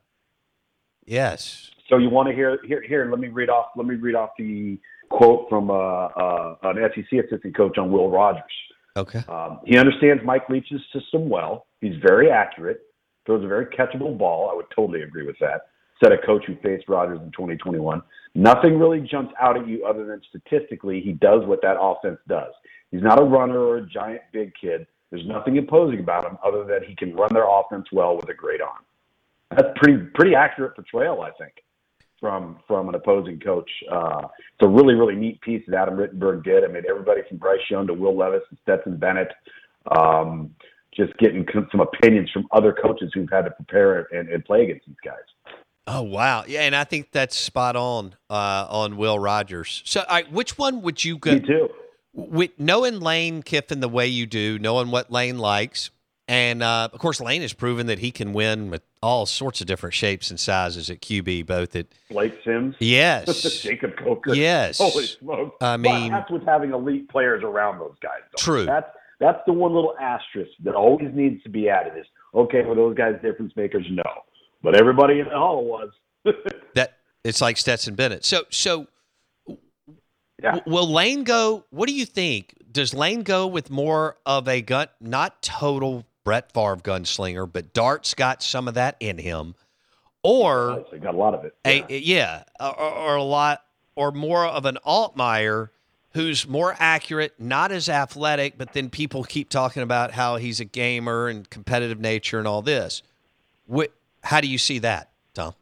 Yes. 1.06 1.72
So 1.90 1.98
you 1.98 2.10
want 2.10 2.30
to 2.30 2.36
hear 2.36 2.60
here? 2.66 2.82
Here, 2.82 3.10
let 3.10 3.20
me 3.20 3.28
read 3.28 3.50
off. 3.50 3.68
Let 3.76 3.86
me 3.86 3.96
read 3.96 4.16
off 4.16 4.32
the 4.38 4.80
quote 5.10 5.48
from 5.50 5.70
uh, 5.70 5.74
uh, 5.74 6.56
an 6.64 6.78
SEC 6.96 7.26
assistant 7.26 7.56
coach 7.56 7.78
on 7.78 7.92
Will 7.92 8.10
Rogers. 8.10 8.44
Okay. 8.98 9.24
Um, 9.28 9.60
he 9.66 9.78
understands 9.78 10.24
Mike 10.24 10.50
Leach's 10.50 10.82
system 10.94 11.30
well. 11.30 11.68
He's 11.82 11.96
very 12.02 12.32
accurate. 12.32 12.82
Throws 13.26 13.44
a 13.44 13.48
very 13.48 13.66
catchable 13.66 14.18
ball. 14.18 14.50
I 14.52 14.56
would 14.56 14.68
totally 14.76 15.02
agree 15.02 15.26
with 15.26 15.38
that. 15.40 15.62
Said 16.04 16.12
a 16.12 16.26
coach 16.26 16.44
who 16.46 16.56
faced 16.62 16.88
Rogers 16.88 17.20
in 17.22 17.32
2021. 17.32 18.02
Nothing 18.36 18.78
really 18.78 19.02
jumps 19.02 19.34
out 19.40 19.58
at 19.58 19.68
you 19.68 19.86
other 19.86 20.06
than 20.06 20.22
statistically 20.30 21.02
he 21.02 21.14
does 21.14 21.46
what 21.46 21.62
that 21.62 21.78
offense 21.80 22.20
does. 22.28 22.54
He's 22.92 23.02
not 23.02 23.20
a 23.20 23.24
runner 23.24 23.60
or 23.60 23.78
a 23.78 23.88
giant 23.88 24.22
big 24.32 24.52
kid. 24.60 24.86
There's 25.10 25.26
nothing 25.26 25.56
imposing 25.56 26.00
about 26.00 26.26
him 26.26 26.38
other 26.46 26.64
than 26.64 26.84
he 26.88 26.96
can 26.96 27.16
run 27.16 27.34
their 27.34 27.48
offense 27.48 27.86
well 27.92 28.16
with 28.16 28.30
a 28.30 28.34
great 28.34 28.62
arm. 28.62 28.84
That's 29.52 29.70
pretty 29.78 30.04
pretty 30.14 30.36
accurate 30.36 30.76
portrayal, 30.76 31.22
I 31.22 31.32
think, 31.32 31.54
from 32.20 32.60
from 32.68 32.90
an 32.90 32.96
opposing 32.96 33.40
coach. 33.40 33.70
Uh, 33.92 34.22
it's 34.24 34.62
a 34.62 34.68
really 34.68 34.94
really 34.94 35.16
neat 35.16 35.42
piece 35.42 35.64
that 35.68 35.76
Adam 35.76 35.96
Rittenberg 35.98 36.44
did. 36.44 36.64
I 36.64 36.68
mean, 36.68 36.84
everybody 36.90 37.22
from 37.28 37.38
Bryce 37.38 37.60
Young 37.70 37.88
to 37.88 37.94
Will 37.94 38.18
Levis 38.18 38.42
and 38.50 38.60
Stetson 38.64 38.98
Bennett, 38.98 39.32
um, 39.98 40.56
just 40.96 41.16
getting 41.18 41.46
some 41.72 41.82
opinions 41.82 42.30
from 42.32 42.48
other 42.52 42.74
coaches 42.74 43.12
who've 43.14 43.30
had 43.30 43.44
to 43.44 43.52
prepare 43.52 44.08
and, 44.12 44.30
and 44.30 44.44
play 44.46 44.64
against 44.64 44.88
these 44.88 44.96
guys. 45.04 45.56
Oh 45.88 46.02
wow, 46.02 46.46
yeah, 46.48 46.62
and 46.62 46.76
I 46.76 46.84
think 46.84 47.12
that's 47.12 47.36
spot 47.36 47.76
on 47.76 48.16
uh, 48.30 48.66
on 48.70 48.98
Will 48.98 49.20
Rogers. 49.20 49.84
So, 49.86 50.04
right, 50.10 50.30
which 50.32 50.58
one 50.58 50.82
would 50.82 51.04
you 51.04 51.18
go? 51.18 51.34
Me 51.34 51.40
too. 51.42 51.70
With 52.14 52.52
knowing 52.58 53.02
Lane 53.02 53.44
Kiffin 53.44 53.82
the 53.82 53.90
way 53.90 54.08
you 54.08 54.26
do, 54.26 54.58
knowing 54.58 54.90
what 54.90 55.12
Lane 55.12 55.38
likes, 55.38 55.92
and 56.28 56.64
uh, 56.64 56.90
of 56.92 57.00
course 57.00 57.22
Lane 57.22 57.42
has 57.42 57.54
proven 57.54 57.86
that 57.88 58.00
he 58.00 58.10
can 58.12 58.34
win 58.34 58.72
with 58.72 58.82
all 59.06 59.26
sorts 59.26 59.62
of 59.62 59.68
different 59.68 59.94
shapes 59.94 60.30
and 60.30 60.40
sizes 60.40 60.90
at 60.90 61.02
QB, 61.02 61.46
both 61.46 61.76
at 61.76 61.88
Blake 62.10 62.38
Sims, 62.44 62.76
yes, 62.80 63.62
Jacob 63.62 63.96
Coker, 63.98 64.34
yes. 64.34 64.78
Holy 64.78 65.06
smokes! 65.06 65.56
I 65.62 65.78
mean, 65.78 66.12
but 66.12 66.18
that's 66.18 66.32
with 66.32 66.46
having 66.46 66.74
elite 66.74 67.10
players 67.10 67.44
around 67.44 67.80
those 67.80 67.96
guys. 68.02 68.22
Though. 68.32 68.44
True. 68.44 68.66
That's 68.66 68.90
that's 69.20 69.40
the 69.46 69.54
one 69.54 69.74
little 69.74 69.96
asterisk 70.00 70.52
that 70.64 70.76
always 70.76 71.14
needs 71.14 71.42
to 71.44 71.50
be 71.50 71.70
added. 71.70 71.98
Is 71.98 72.06
okay, 72.34 72.64
were 72.64 72.76
those 72.76 72.96
guys 72.98 73.16
difference 73.22 73.54
makers? 73.56 73.86
No 73.90 74.04
but 74.66 74.76
everybody 74.76 75.20
in 75.20 75.26
the 75.26 75.38
hall 75.38 75.64
was. 75.64 75.92
that 76.76 76.98
it's 77.24 77.40
like 77.40 77.56
Stetson 77.56 77.94
Bennett. 77.94 78.26
So 78.26 78.44
so 78.50 78.88
yeah. 80.42 80.60
will 80.66 80.92
Lane 80.92 81.24
go? 81.24 81.66
What 81.70 81.88
do 81.88 81.94
you 81.94 82.06
think? 82.06 82.56
Does 82.70 82.94
Lane 82.94 83.22
go 83.22 83.48
with 83.48 83.70
more 83.70 84.18
of 84.26 84.48
a 84.50 84.62
gun, 84.62 84.88
not 85.00 85.42
total 85.42 86.06
Brett 86.26 86.52
Favre 86.52 86.76
gunslinger, 86.76 87.50
but 87.52 87.74
Dart's 87.74 88.14
got 88.14 88.44
some 88.44 88.68
of 88.68 88.74
that 88.74 88.98
in 89.00 89.18
him, 89.18 89.56
or 90.24 90.84
he 90.92 90.98
got 90.98 91.14
a 91.14 91.18
lot 91.18 91.34
of 91.34 91.46
it. 91.46 91.56
Yeah, 91.64 91.86
a, 91.88 91.98
yeah 91.98 92.44
or, 92.60 92.80
or 92.80 93.16
a 93.16 93.24
lot, 93.24 93.64
or 93.96 94.12
more 94.12 94.46
of 94.46 94.66
an 94.66 94.78
Altmyer 94.86 95.70
who's 96.16 96.48
more 96.48 96.76
accurate, 96.80 97.34
not 97.40 97.72
as 97.72 97.90
athletic, 97.90 98.58
but 98.58 98.74
then 98.74 98.90
people 98.90 99.24
keep 99.24 99.50
talking 99.50 99.84
about 99.84 100.12
how 100.12 100.38
he's 100.38 100.60
a 100.60 100.66
gamer 100.66 101.28
and 101.28 101.50
competitive 101.50 102.00
nature 102.00 102.40
and 102.40 102.48
all 102.48 102.62
this. 102.62 103.04
What, 103.68 103.92
how 104.24 104.40
do 104.42 104.48
you 104.48 104.58
see 104.58 104.80
that, 104.80 105.12
Tom? 105.34 105.54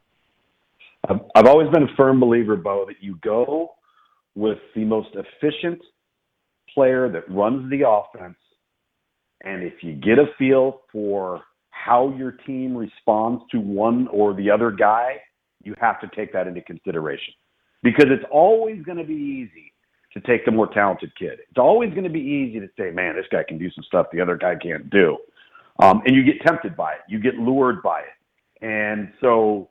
I've 1.35 1.47
always 1.47 1.69
been 1.69 1.83
a 1.83 1.95
firm 1.97 2.19
believer, 2.19 2.55
Bo, 2.55 2.85
that 2.85 3.01
you 3.01 3.17
go 3.21 3.73
with 4.35 4.59
the 4.75 4.85
most 4.85 5.09
efficient 5.15 5.81
player 6.73 7.09
that 7.09 7.29
runs 7.29 7.69
the 7.69 7.87
offense. 7.87 8.37
And 9.43 9.63
if 9.63 9.83
you 9.83 9.93
get 9.93 10.19
a 10.19 10.27
feel 10.37 10.81
for 10.91 11.41
how 11.69 12.13
your 12.17 12.31
team 12.31 12.75
responds 12.75 13.43
to 13.51 13.59
one 13.59 14.07
or 14.07 14.33
the 14.33 14.49
other 14.49 14.71
guy, 14.71 15.17
you 15.63 15.75
have 15.79 15.99
to 16.01 16.09
take 16.15 16.31
that 16.33 16.47
into 16.47 16.61
consideration. 16.61 17.33
Because 17.81 18.05
it's 18.09 18.23
always 18.31 18.81
going 18.83 18.97
to 18.97 19.03
be 19.03 19.13
easy 19.13 19.73
to 20.13 20.21
take 20.21 20.45
the 20.45 20.51
more 20.51 20.67
talented 20.67 21.11
kid. 21.17 21.39
It's 21.49 21.57
always 21.57 21.91
going 21.91 22.03
to 22.03 22.09
be 22.09 22.21
easy 22.21 22.59
to 22.59 22.69
say, 22.77 22.91
man, 22.91 23.15
this 23.15 23.25
guy 23.31 23.43
can 23.47 23.57
do 23.57 23.69
some 23.71 23.83
stuff 23.83 24.07
the 24.13 24.21
other 24.21 24.37
guy 24.37 24.55
can't 24.55 24.89
do. 24.89 25.17
Um, 25.79 26.01
and 26.05 26.15
you 26.15 26.23
get 26.23 26.41
tempted 26.45 26.77
by 26.77 26.93
it, 26.93 26.99
you 27.09 27.19
get 27.19 27.35
lured 27.35 27.81
by 27.81 28.01
it. 28.01 28.65
And 28.65 29.11
so, 29.19 29.69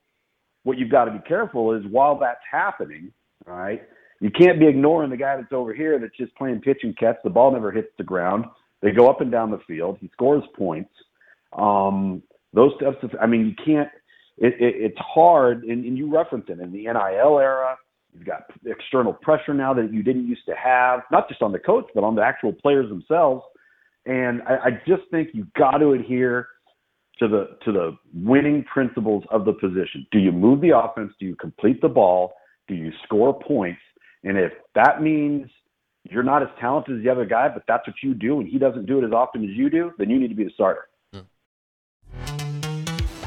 what 0.65 0.79
you've 0.79 0.91
got 0.91 1.07
to 1.07 1.13
be 1.13 1.21
careful 1.27 1.73
is 1.73 1.85
while 1.91 2.19
that's 2.19 2.41
happening, 2.51 3.13
right? 3.47 3.83
You 4.21 4.31
can't 4.31 4.61
be 4.61 4.67
ignoring 4.67 5.11
the 5.11 5.17
guy 5.17 5.37
that's 5.37 5.53
over 5.53 5.75
here 5.75 5.99
that's 5.99 6.17
just 6.17 6.35
playing 6.37 6.61
pitch 6.61 6.81
and 6.83 6.97
catch. 6.97 7.17
The 7.25 7.31
ball 7.31 7.51
never 7.53 7.73
hits 7.73 7.89
the 7.99 8.05
ground. 8.05 8.45
They 8.83 8.91
go 8.91 9.09
up 9.09 9.21
and 9.21 9.31
down 9.31 9.51
the 9.51 9.61
field. 9.67 9.99
He 10.01 10.11
scores 10.13 10.43
points. 10.57 10.91
Um, 11.57 12.23
those 12.53 12.73
types 12.81 12.99
of, 13.03 13.11
I 13.21 13.27
mean, 13.27 13.47
you 13.47 13.65
can't. 13.65 13.89
It, 14.39 14.55
it, 14.61 14.75
it's 14.79 14.99
hard, 14.99 15.65
and, 15.65 15.85
and 15.85 15.97
you 15.97 16.13
reference 16.13 16.47
it 16.49 16.59
in 16.59 16.73
the 16.73 16.85
NIL 16.85 17.39
era. 17.39 17.77
You've 18.13 18.27
got 18.27 18.45
external 18.67 19.13
pressure 19.13 19.55
now 19.55 19.73
that 19.75 19.93
you 19.93 20.03
didn't 20.03 20.27
used 20.27 20.45
to 20.47 20.55
have, 20.55 21.01
not 21.11 21.29
just 21.29 21.43
on 21.43 21.53
the 21.53 21.59
coach, 21.59 21.87
but 21.95 22.03
on 22.03 22.15
the 22.15 22.23
actual 22.23 22.53
players 22.53 22.89
themselves. 22.89 23.43
And 24.05 24.43
I, 24.43 24.55
I 24.55 24.71
just 24.87 25.03
think 25.11 25.29
you've 25.33 25.53
got 25.53 25.79
to 25.79 25.93
adhere 25.93 26.49
to 27.19 27.29
the 27.29 27.57
to 27.65 27.73
the 27.73 27.97
winning 28.15 28.65
principles 28.65 29.25
of 29.31 29.45
the 29.45 29.53
position. 29.53 30.07
Do 30.11 30.19
you 30.19 30.33
move 30.33 30.61
the 30.61 30.77
offense? 30.77 31.13
Do 31.21 31.27
you 31.27 31.37
complete 31.37 31.81
the 31.81 31.89
ball? 31.89 32.33
Do 32.69 32.75
you 32.75 32.91
score 33.05 33.39
points? 33.39 33.81
And 34.25 34.37
if 34.37 34.53
that 34.75 35.03
means 35.03 35.51
you're 36.11 36.23
not 36.23 36.43
as 36.43 36.49
talented 36.61 36.99
as 36.99 37.03
the 37.03 37.11
other 37.11 37.25
guy, 37.25 37.49
but 37.49 37.63
that's 37.67 37.87
what 37.87 37.97
you 38.03 38.15
do, 38.15 38.41
and 38.41 38.49
he 38.49 38.59
doesn't 38.59 38.87
do 38.87 38.99
it 38.99 39.05
as 39.05 39.13
often 39.13 39.45
as 39.45 39.51
you 39.51 39.71
do, 39.71 39.93
then 39.99 40.11
you 40.11 40.19
need 40.19 40.29
to 40.29 40.35
be 40.35 40.45
the 40.45 40.51
starter. 40.51 40.89
Hmm. 41.13 41.21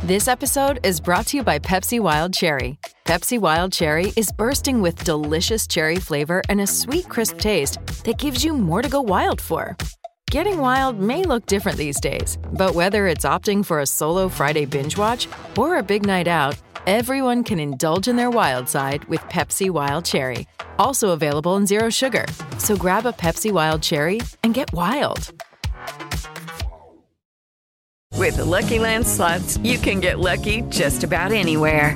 This 0.03 0.27
episode 0.27 0.79
is 0.83 0.99
brought 0.99 1.27
to 1.27 1.37
you 1.37 1.43
by 1.43 1.59
Pepsi 1.59 1.99
Wild 1.99 2.33
Cherry. 2.33 2.77
Pepsi 3.05 3.39
Wild 3.39 3.71
Cherry 3.71 4.11
is 4.15 4.31
bursting 4.31 4.81
with 4.81 5.03
delicious 5.03 5.67
cherry 5.67 5.97
flavor 5.97 6.41
and 6.49 6.61
a 6.61 6.67
sweet, 6.67 7.07
crisp 7.07 7.37
taste 7.37 7.79
that 8.03 8.17
gives 8.17 8.43
you 8.43 8.53
more 8.53 8.81
to 8.81 8.89
go 8.89 9.01
wild 9.01 9.39
for. 9.39 9.77
Getting 10.31 10.57
wild 10.57 10.99
may 10.99 11.23
look 11.23 11.45
different 11.45 11.77
these 11.77 11.99
days, 11.99 12.37
but 12.53 12.75
whether 12.75 13.07
it's 13.07 13.25
opting 13.25 13.63
for 13.65 13.79
a 13.79 13.85
solo 13.85 14.27
Friday 14.27 14.65
binge 14.65 14.97
watch 14.97 15.27
or 15.57 15.77
a 15.77 15.83
big 15.83 16.05
night 16.05 16.27
out, 16.27 16.57
everyone 16.87 17.43
can 17.43 17.59
indulge 17.59 18.07
in 18.07 18.15
their 18.15 18.29
wild 18.29 18.69
side 18.69 19.03
with 19.05 19.21
Pepsi 19.21 19.69
Wild 19.69 20.05
Cherry. 20.05 20.47
Also 20.79 21.09
available 21.09 21.57
in 21.57 21.67
Zero 21.67 21.89
Sugar. 21.89 22.25
So 22.57 22.75
grab 22.75 23.05
a 23.05 23.11
Pepsi 23.11 23.51
Wild 23.51 23.81
Cherry 23.81 24.21
and 24.41 24.53
get 24.53 24.71
wild. 24.73 25.31
With 28.13 28.37
the 28.37 28.45
Lucky 28.45 28.79
Land 28.79 29.05
slots, 29.05 29.57
you 29.57 29.77
can 29.77 29.99
get 29.99 30.19
lucky 30.19 30.61
just 30.69 31.03
about 31.03 31.31
anywhere. 31.31 31.95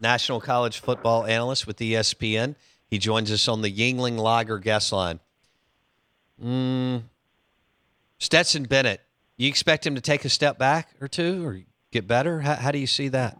National 0.00 0.40
College 0.40 0.80
Football 0.80 1.26
Analyst 1.26 1.66
with 1.66 1.78
ESPN. 1.78 2.54
He 2.88 2.98
joins 2.98 3.30
us 3.30 3.46
on 3.48 3.62
the 3.62 3.70
Yuengling 3.70 4.18
Lager 4.18 4.58
guest 4.58 4.92
line. 4.92 5.20
Mm, 6.42 7.02
Stetson 8.18 8.64
Bennett, 8.64 9.00
you 9.36 9.48
expect 9.48 9.86
him 9.86 9.94
to 9.94 10.00
take 10.00 10.24
a 10.24 10.28
step 10.28 10.58
back 10.58 10.88
or 11.00 11.08
two 11.08 11.46
or 11.46 11.60
get 11.92 12.06
better? 12.06 12.40
How, 12.40 12.54
how 12.54 12.70
do 12.70 12.78
you 12.78 12.86
see 12.86 13.08
that? 13.08 13.38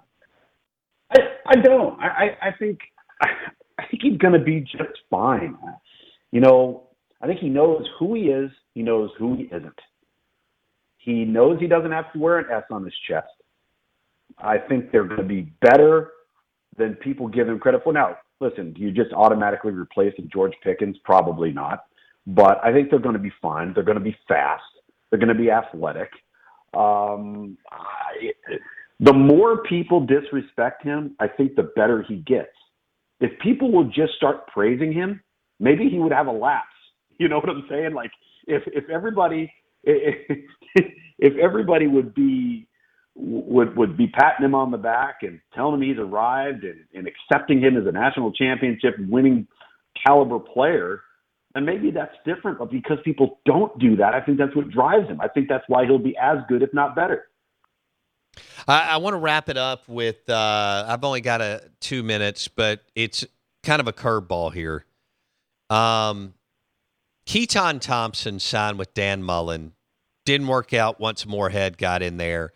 I, 1.10 1.18
I 1.46 1.54
don't. 1.56 1.98
I, 2.00 2.36
I 2.42 2.52
think 2.58 2.80
I 3.20 3.86
think 3.90 4.02
he's 4.02 4.18
going 4.18 4.34
to 4.34 4.44
be 4.44 4.60
just 4.60 4.98
fine. 5.10 5.56
You 6.30 6.40
know, 6.40 6.88
I 7.20 7.26
think 7.26 7.40
he 7.40 7.48
knows 7.48 7.86
who 7.98 8.14
he 8.14 8.22
is. 8.24 8.50
He 8.74 8.82
knows 8.82 9.10
who 9.18 9.36
he 9.36 9.44
isn't. 9.44 9.78
He 10.98 11.24
knows 11.24 11.58
he 11.58 11.66
doesn't 11.66 11.90
have 11.90 12.12
to 12.12 12.18
wear 12.18 12.38
an 12.38 12.46
S 12.50 12.64
on 12.70 12.84
his 12.84 12.94
chest. 13.08 13.28
I 14.38 14.58
think 14.58 14.92
they're 14.92 15.04
going 15.04 15.20
to 15.20 15.26
be 15.26 15.52
better 15.60 16.10
than 16.80 16.94
people 16.96 17.28
give 17.28 17.48
him 17.48 17.60
credit 17.60 17.82
for. 17.84 17.92
Now, 17.92 18.16
listen, 18.40 18.72
do 18.72 18.80
you 18.80 18.90
just 18.90 19.12
automatically 19.12 19.72
replace 19.72 20.14
George 20.32 20.54
Pickens? 20.64 20.96
Probably 21.04 21.52
not. 21.52 21.84
But 22.26 22.58
I 22.64 22.72
think 22.72 22.90
they're 22.90 22.98
going 22.98 23.14
to 23.14 23.20
be 23.20 23.32
fine. 23.40 23.72
They're 23.74 23.84
going 23.84 23.98
to 23.98 24.04
be 24.04 24.16
fast. 24.26 24.62
They're 25.10 25.18
going 25.18 25.28
to 25.28 25.34
be 25.34 25.50
athletic. 25.50 26.10
Um, 26.74 27.56
I, 27.70 28.32
the 29.00 29.12
more 29.12 29.62
people 29.64 30.06
disrespect 30.06 30.84
him, 30.84 31.16
I 31.20 31.28
think 31.28 31.56
the 31.56 31.70
better 31.76 32.02
he 32.06 32.16
gets. 32.16 32.48
If 33.20 33.38
people 33.40 33.72
will 33.72 33.84
just 33.84 34.14
start 34.16 34.46
praising 34.48 34.92
him, 34.92 35.22
maybe 35.58 35.88
he 35.88 35.98
would 35.98 36.12
have 36.12 36.26
a 36.26 36.32
lapse 36.32 36.66
You 37.20 37.28
know 37.28 37.36
what 37.38 37.50
I'm 37.50 37.64
saying? 37.68 37.92
Like 37.94 38.10
if 38.46 38.62
if 38.66 38.88
everybody 38.88 39.52
if, 39.84 40.40
if 41.18 41.36
everybody 41.38 41.86
would 41.86 42.14
be 42.14 42.66
would 43.22 43.76
would 43.76 43.96
be 43.96 44.06
patting 44.06 44.44
him 44.44 44.54
on 44.54 44.70
the 44.70 44.78
back 44.78 45.18
and 45.22 45.40
telling 45.54 45.74
him 45.74 45.82
he's 45.82 45.98
arrived 45.98 46.64
and, 46.64 46.84
and 46.94 47.06
accepting 47.06 47.60
him 47.60 47.76
as 47.76 47.86
a 47.86 47.92
national 47.92 48.32
championship 48.32 48.94
winning 48.98 49.46
caliber 50.06 50.38
player, 50.38 51.02
and 51.54 51.66
maybe 51.66 51.90
that's 51.90 52.14
different. 52.24 52.58
But 52.58 52.70
because 52.70 52.98
people 53.04 53.40
don't 53.44 53.78
do 53.78 53.96
that, 53.96 54.14
I 54.14 54.20
think 54.20 54.38
that's 54.38 54.54
what 54.56 54.70
drives 54.70 55.08
him. 55.08 55.20
I 55.20 55.28
think 55.28 55.48
that's 55.48 55.64
why 55.68 55.84
he'll 55.84 55.98
be 55.98 56.16
as 56.16 56.38
good, 56.48 56.62
if 56.62 56.72
not 56.72 56.94
better. 56.94 57.26
I, 58.66 58.90
I 58.90 58.96
want 58.98 59.14
to 59.14 59.18
wrap 59.18 59.48
it 59.48 59.56
up 59.56 59.88
with. 59.88 60.28
Uh, 60.28 60.84
I've 60.88 61.04
only 61.04 61.20
got 61.20 61.40
a 61.40 61.62
two 61.80 62.02
minutes, 62.02 62.48
but 62.48 62.82
it's 62.94 63.24
kind 63.62 63.80
of 63.80 63.88
a 63.88 63.92
curveball 63.92 64.52
here. 64.52 64.84
Um, 65.68 66.34
Keytaon 67.26 67.80
Thompson 67.80 68.40
signed 68.40 68.78
with 68.78 68.94
Dan 68.94 69.22
Mullen. 69.22 69.72
Didn't 70.24 70.48
work 70.48 70.72
out 70.72 71.00
once 71.00 71.26
Moorhead 71.26 71.78
got 71.78 72.02
in 72.02 72.16
there. 72.16 72.52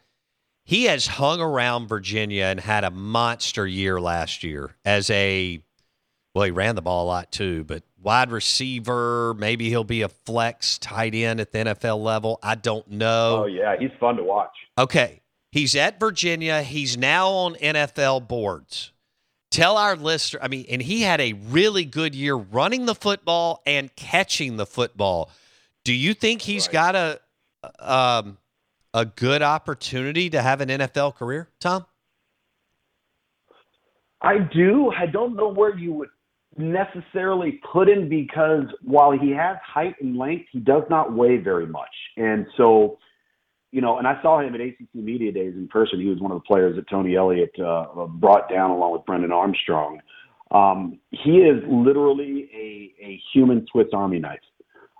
He 0.64 0.84
has 0.84 1.06
hung 1.06 1.40
around 1.40 1.88
Virginia 1.88 2.44
and 2.44 2.58
had 2.58 2.84
a 2.84 2.90
monster 2.90 3.66
year 3.66 4.00
last 4.00 4.42
year 4.42 4.76
as 4.84 5.10
a 5.10 5.62
well, 6.34 6.44
he 6.44 6.50
ran 6.50 6.74
the 6.74 6.82
ball 6.82 7.04
a 7.04 7.06
lot 7.06 7.30
too, 7.30 7.62
but 7.64 7.84
wide 8.02 8.32
receiver, 8.32 9.34
maybe 9.34 9.68
he'll 9.68 9.84
be 9.84 10.02
a 10.02 10.08
flex 10.08 10.78
tight 10.78 11.14
end 11.14 11.40
at 11.40 11.52
the 11.52 11.58
NFL 11.58 12.02
level. 12.02 12.40
I 12.42 12.56
don't 12.56 12.88
know. 12.90 13.44
Oh 13.44 13.46
yeah, 13.46 13.76
he's 13.78 13.92
fun 14.00 14.16
to 14.16 14.24
watch. 14.24 14.50
Okay. 14.76 15.20
He's 15.52 15.76
at 15.76 16.00
Virginia. 16.00 16.62
He's 16.62 16.96
now 16.96 17.28
on 17.28 17.54
NFL 17.54 18.26
boards. 18.26 18.90
Tell 19.52 19.76
our 19.76 19.94
listener, 19.94 20.40
I 20.42 20.48
mean, 20.48 20.66
and 20.68 20.82
he 20.82 21.02
had 21.02 21.20
a 21.20 21.34
really 21.34 21.84
good 21.84 22.12
year 22.12 22.34
running 22.34 22.86
the 22.86 22.94
football 22.94 23.62
and 23.64 23.94
catching 23.94 24.56
the 24.56 24.66
football. 24.66 25.30
Do 25.84 25.92
you 25.92 26.12
think 26.12 26.42
he's 26.42 26.66
right. 26.66 26.72
got 26.72 26.96
a 26.96 27.20
um, 27.78 28.38
a 28.94 29.04
good 29.04 29.42
opportunity 29.42 30.30
to 30.30 30.40
have 30.40 30.60
an 30.60 30.68
NFL 30.70 31.16
career, 31.16 31.50
Tom? 31.58 31.84
I 34.22 34.38
do. 34.38 34.90
I 34.96 35.06
don't 35.06 35.36
know 35.36 35.52
where 35.52 35.76
you 35.76 35.92
would 35.92 36.08
necessarily 36.56 37.60
put 37.72 37.88
him 37.88 38.08
because 38.08 38.64
while 38.82 39.10
he 39.10 39.30
has 39.32 39.56
height 39.66 39.96
and 40.00 40.16
length, 40.16 40.46
he 40.52 40.60
does 40.60 40.84
not 40.88 41.12
weigh 41.12 41.36
very 41.36 41.66
much. 41.66 41.90
And 42.16 42.46
so, 42.56 42.98
you 43.72 43.80
know, 43.80 43.98
and 43.98 44.06
I 44.06 44.22
saw 44.22 44.40
him 44.40 44.54
at 44.54 44.60
ACC 44.60 44.94
Media 44.94 45.32
Days 45.32 45.54
in 45.54 45.66
person. 45.66 46.00
He 46.00 46.06
was 46.06 46.20
one 46.20 46.30
of 46.30 46.38
the 46.38 46.46
players 46.46 46.76
that 46.76 46.88
Tony 46.88 47.16
Elliott 47.16 47.52
uh, 47.58 48.06
brought 48.06 48.48
down 48.48 48.70
along 48.70 48.92
with 48.92 49.04
Brennan 49.04 49.32
Armstrong. 49.32 50.00
Um, 50.52 51.00
he 51.10 51.38
is 51.38 51.62
literally 51.66 52.48
a, 52.54 53.04
a 53.04 53.20
human 53.32 53.66
Swiss 53.72 53.88
Army 53.92 54.20
knife. 54.20 54.38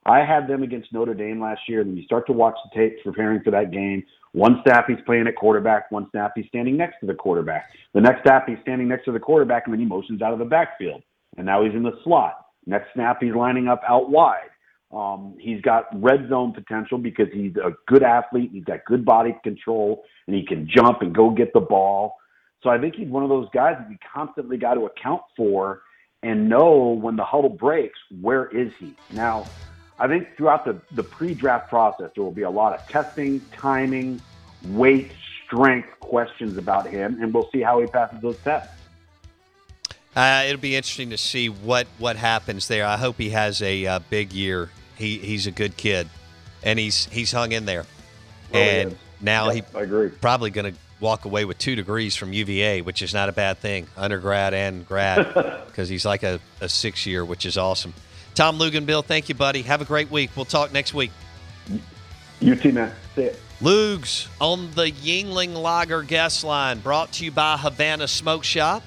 I 0.07 0.25
had 0.25 0.49
them 0.49 0.62
against 0.62 0.93
Notre 0.93 1.14
Dame 1.14 1.40
last 1.40 1.62
year, 1.69 1.81
and 1.81 1.97
you 1.97 2.05
start 2.05 2.27
to 2.27 2.33
watch 2.33 2.57
the 2.64 2.79
tapes 2.79 3.01
preparing 3.03 3.43
for 3.43 3.51
that 3.53 3.71
game, 3.71 4.05
one 4.33 4.61
snap 4.64 4.87
he's 4.88 4.99
playing 5.07 5.27
at 5.27 5.37
quarterback, 5.37 5.90
one 5.90 6.09
snap 6.11 6.33
he's 6.37 6.47
standing 6.49 6.77
next 6.77 7.01
to 7.01 7.07
the 7.07 7.14
quarterback. 7.14 7.71
The 7.95 8.01
next 8.01 8.23
snap 8.23 8.49
he's 8.49 8.59
standing 8.62 8.88
next 8.88 9.05
to 9.07 9.12
the 9.12 9.21
quarterback, 9.21 9.67
and 9.67 9.73
then 9.73 9.81
he 9.81 9.87
motions 9.87 10.21
out 10.23 10.33
of 10.33 10.38
the 10.38 10.45
backfield 10.45 11.03
and 11.37 11.47
now 11.47 11.64
he's 11.64 11.75
in 11.75 11.83
the 11.83 11.99
slot. 12.03 12.47
Next 12.67 12.88
snap, 12.95 13.19
he's 13.21 13.35
lining 13.35 13.69
up 13.69 13.83
out 13.88 14.11
wide. 14.11 14.51
Um, 14.93 15.35
he's 15.38 15.61
got 15.61 15.87
red 16.01 16.29
zone 16.29 16.53
potential 16.53 16.99
because 16.99 17.27
he's 17.33 17.57
a 17.57 17.73
good 17.87 18.03
athlete. 18.03 18.51
He's 18.53 18.64
got 18.64 18.85
good 18.85 19.05
body 19.05 19.37
control, 19.43 20.05
and 20.27 20.37
he 20.37 20.47
can 20.47 20.69
jump 20.69 21.03
and 21.03 21.14
go 21.14 21.31
get 21.31 21.53
the 21.53 21.61
ball. 21.61 22.17
So 22.62 22.71
I 22.71 22.79
think 22.79 22.95
he's 22.95 23.09
one 23.09 23.23
of 23.23 23.29
those 23.29 23.49
guys 23.53 23.75
that 23.79 23.90
you 23.90 23.97
constantly 24.14 24.57
got 24.57 24.75
to 24.75 24.87
account 24.87 25.23
for 25.37 25.83
and 26.23 26.49
know 26.49 26.99
when 27.03 27.17
the 27.17 27.25
huddle 27.25 27.51
breaks, 27.51 27.99
where 28.23 28.47
is 28.57 28.73
he? 28.79 28.95
Now, 29.11 29.45
I 29.98 30.09
think 30.09 30.37
throughout 30.37 30.64
the, 30.64 30.80
the 30.92 31.04
pre 31.04 31.35
draft 31.35 31.68
process, 31.68 32.11
there 32.14 32.24
will 32.24 32.33
be 32.33 32.42
a 32.42 32.50
lot 32.50 32.78
of 32.78 32.87
testing, 32.88 33.40
timing, 33.52 34.20
weight, 34.66 35.12
strength 35.46 35.88
questions 36.00 36.57
about 36.57 36.87
him, 36.87 37.22
and 37.22 37.33
we'll 37.33 37.48
see 37.50 37.61
how 37.61 37.80
he 37.80 37.87
passes 37.87 38.20
those 38.20 38.38
tests. 38.38 38.72
Uh, 40.16 40.44
it'll 40.46 40.61
be 40.61 40.76
interesting 40.76 41.11
to 41.11 41.18
see 41.18 41.48
what 41.48 41.87
what 41.98 42.16
happens 42.16 42.68
there. 42.68 42.87
I 42.87 42.96
hope 42.96 43.16
he 43.18 43.30
has 43.30 43.62
a 43.62 43.87
uh, 43.87 43.98
big 44.11 44.33
year. 44.33 44.70
He 44.96 45.18
he's 45.18 45.46
a 45.46 45.50
good 45.50 45.76
kid, 45.76 46.09
and 46.62 46.78
he's 46.78 47.07
he's 47.07 47.33
hung 47.33 47.52
in 47.52 47.64
there. 47.64 47.85
Well, 48.52 48.62
and 48.62 48.90
he 48.92 48.96
now 49.20 49.50
he 49.50 49.62
I 49.74 49.83
agree. 49.83 50.11
probably 50.11 50.50
going 50.50 50.72
to 50.72 50.78
walk 51.00 51.24
away 51.24 51.44
with 51.44 51.59
two 51.59 51.74
degrees 51.74 52.14
from 52.14 52.33
UVA, 52.33 52.83
which 52.83 53.02
is 53.02 53.12
not 53.12 53.28
a 53.28 53.33
bad 53.33 53.59
thing, 53.59 53.88
undergrad 53.96 54.54
and 54.54 54.87
grad, 54.87 55.35
because 55.66 55.88
he's 55.88 56.04
like 56.04 56.22
a, 56.22 56.40
a 56.61 56.68
six 56.68 57.07
year, 57.07 57.24
which 57.24 57.44
is 57.44 57.59
awesome. 57.59 57.92
Tom 58.35 58.59
Luginbill, 58.59 59.05
thank 59.05 59.29
you, 59.29 59.35
buddy. 59.35 59.62
Have 59.62 59.81
a 59.81 59.85
great 59.85 60.11
week. 60.11 60.31
We'll 60.35 60.44
talk 60.44 60.73
next 60.73 60.92
week. 60.92 61.11
You 62.40 62.57
too, 62.57 62.73
man. 62.73 62.92
See 63.14 63.23
it. 63.23 63.40
Lugs 63.61 64.29
on 64.40 64.70
the 64.73 64.90
Yuengling 64.90 65.55
Lager 65.55 66.03
guest 66.03 66.44
line, 66.44 66.81
brought 66.81 67.12
to 67.12 67.25
you 67.25 67.31
by 67.31 67.57
Havana 67.57 68.09
Smoke 68.09 68.44
Shop. 68.44 68.83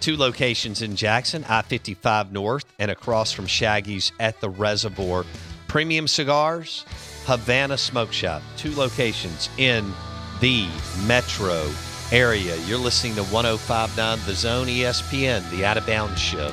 Two 0.00 0.16
locations 0.16 0.82
in 0.82 0.96
Jackson, 0.96 1.44
I 1.48 1.62
55 1.62 2.32
North, 2.32 2.64
and 2.78 2.90
across 2.90 3.32
from 3.32 3.46
Shaggy's 3.46 4.12
at 4.20 4.40
the 4.40 4.48
Reservoir. 4.48 5.24
Premium 5.66 6.06
Cigars, 6.06 6.84
Havana 7.24 7.76
Smoke 7.76 8.12
Shop. 8.12 8.42
Two 8.56 8.74
locations 8.76 9.48
in 9.58 9.92
the 10.40 10.68
metro 11.06 11.68
area. 12.12 12.56
You're 12.66 12.78
listening 12.78 13.14
to 13.16 13.24
1059 13.24 14.18
The 14.26 14.34
Zone 14.34 14.66
ESPN, 14.66 15.50
the 15.50 15.64
Out 15.64 15.76
of 15.76 15.86
Bounds 15.86 16.20
Show. 16.20 16.52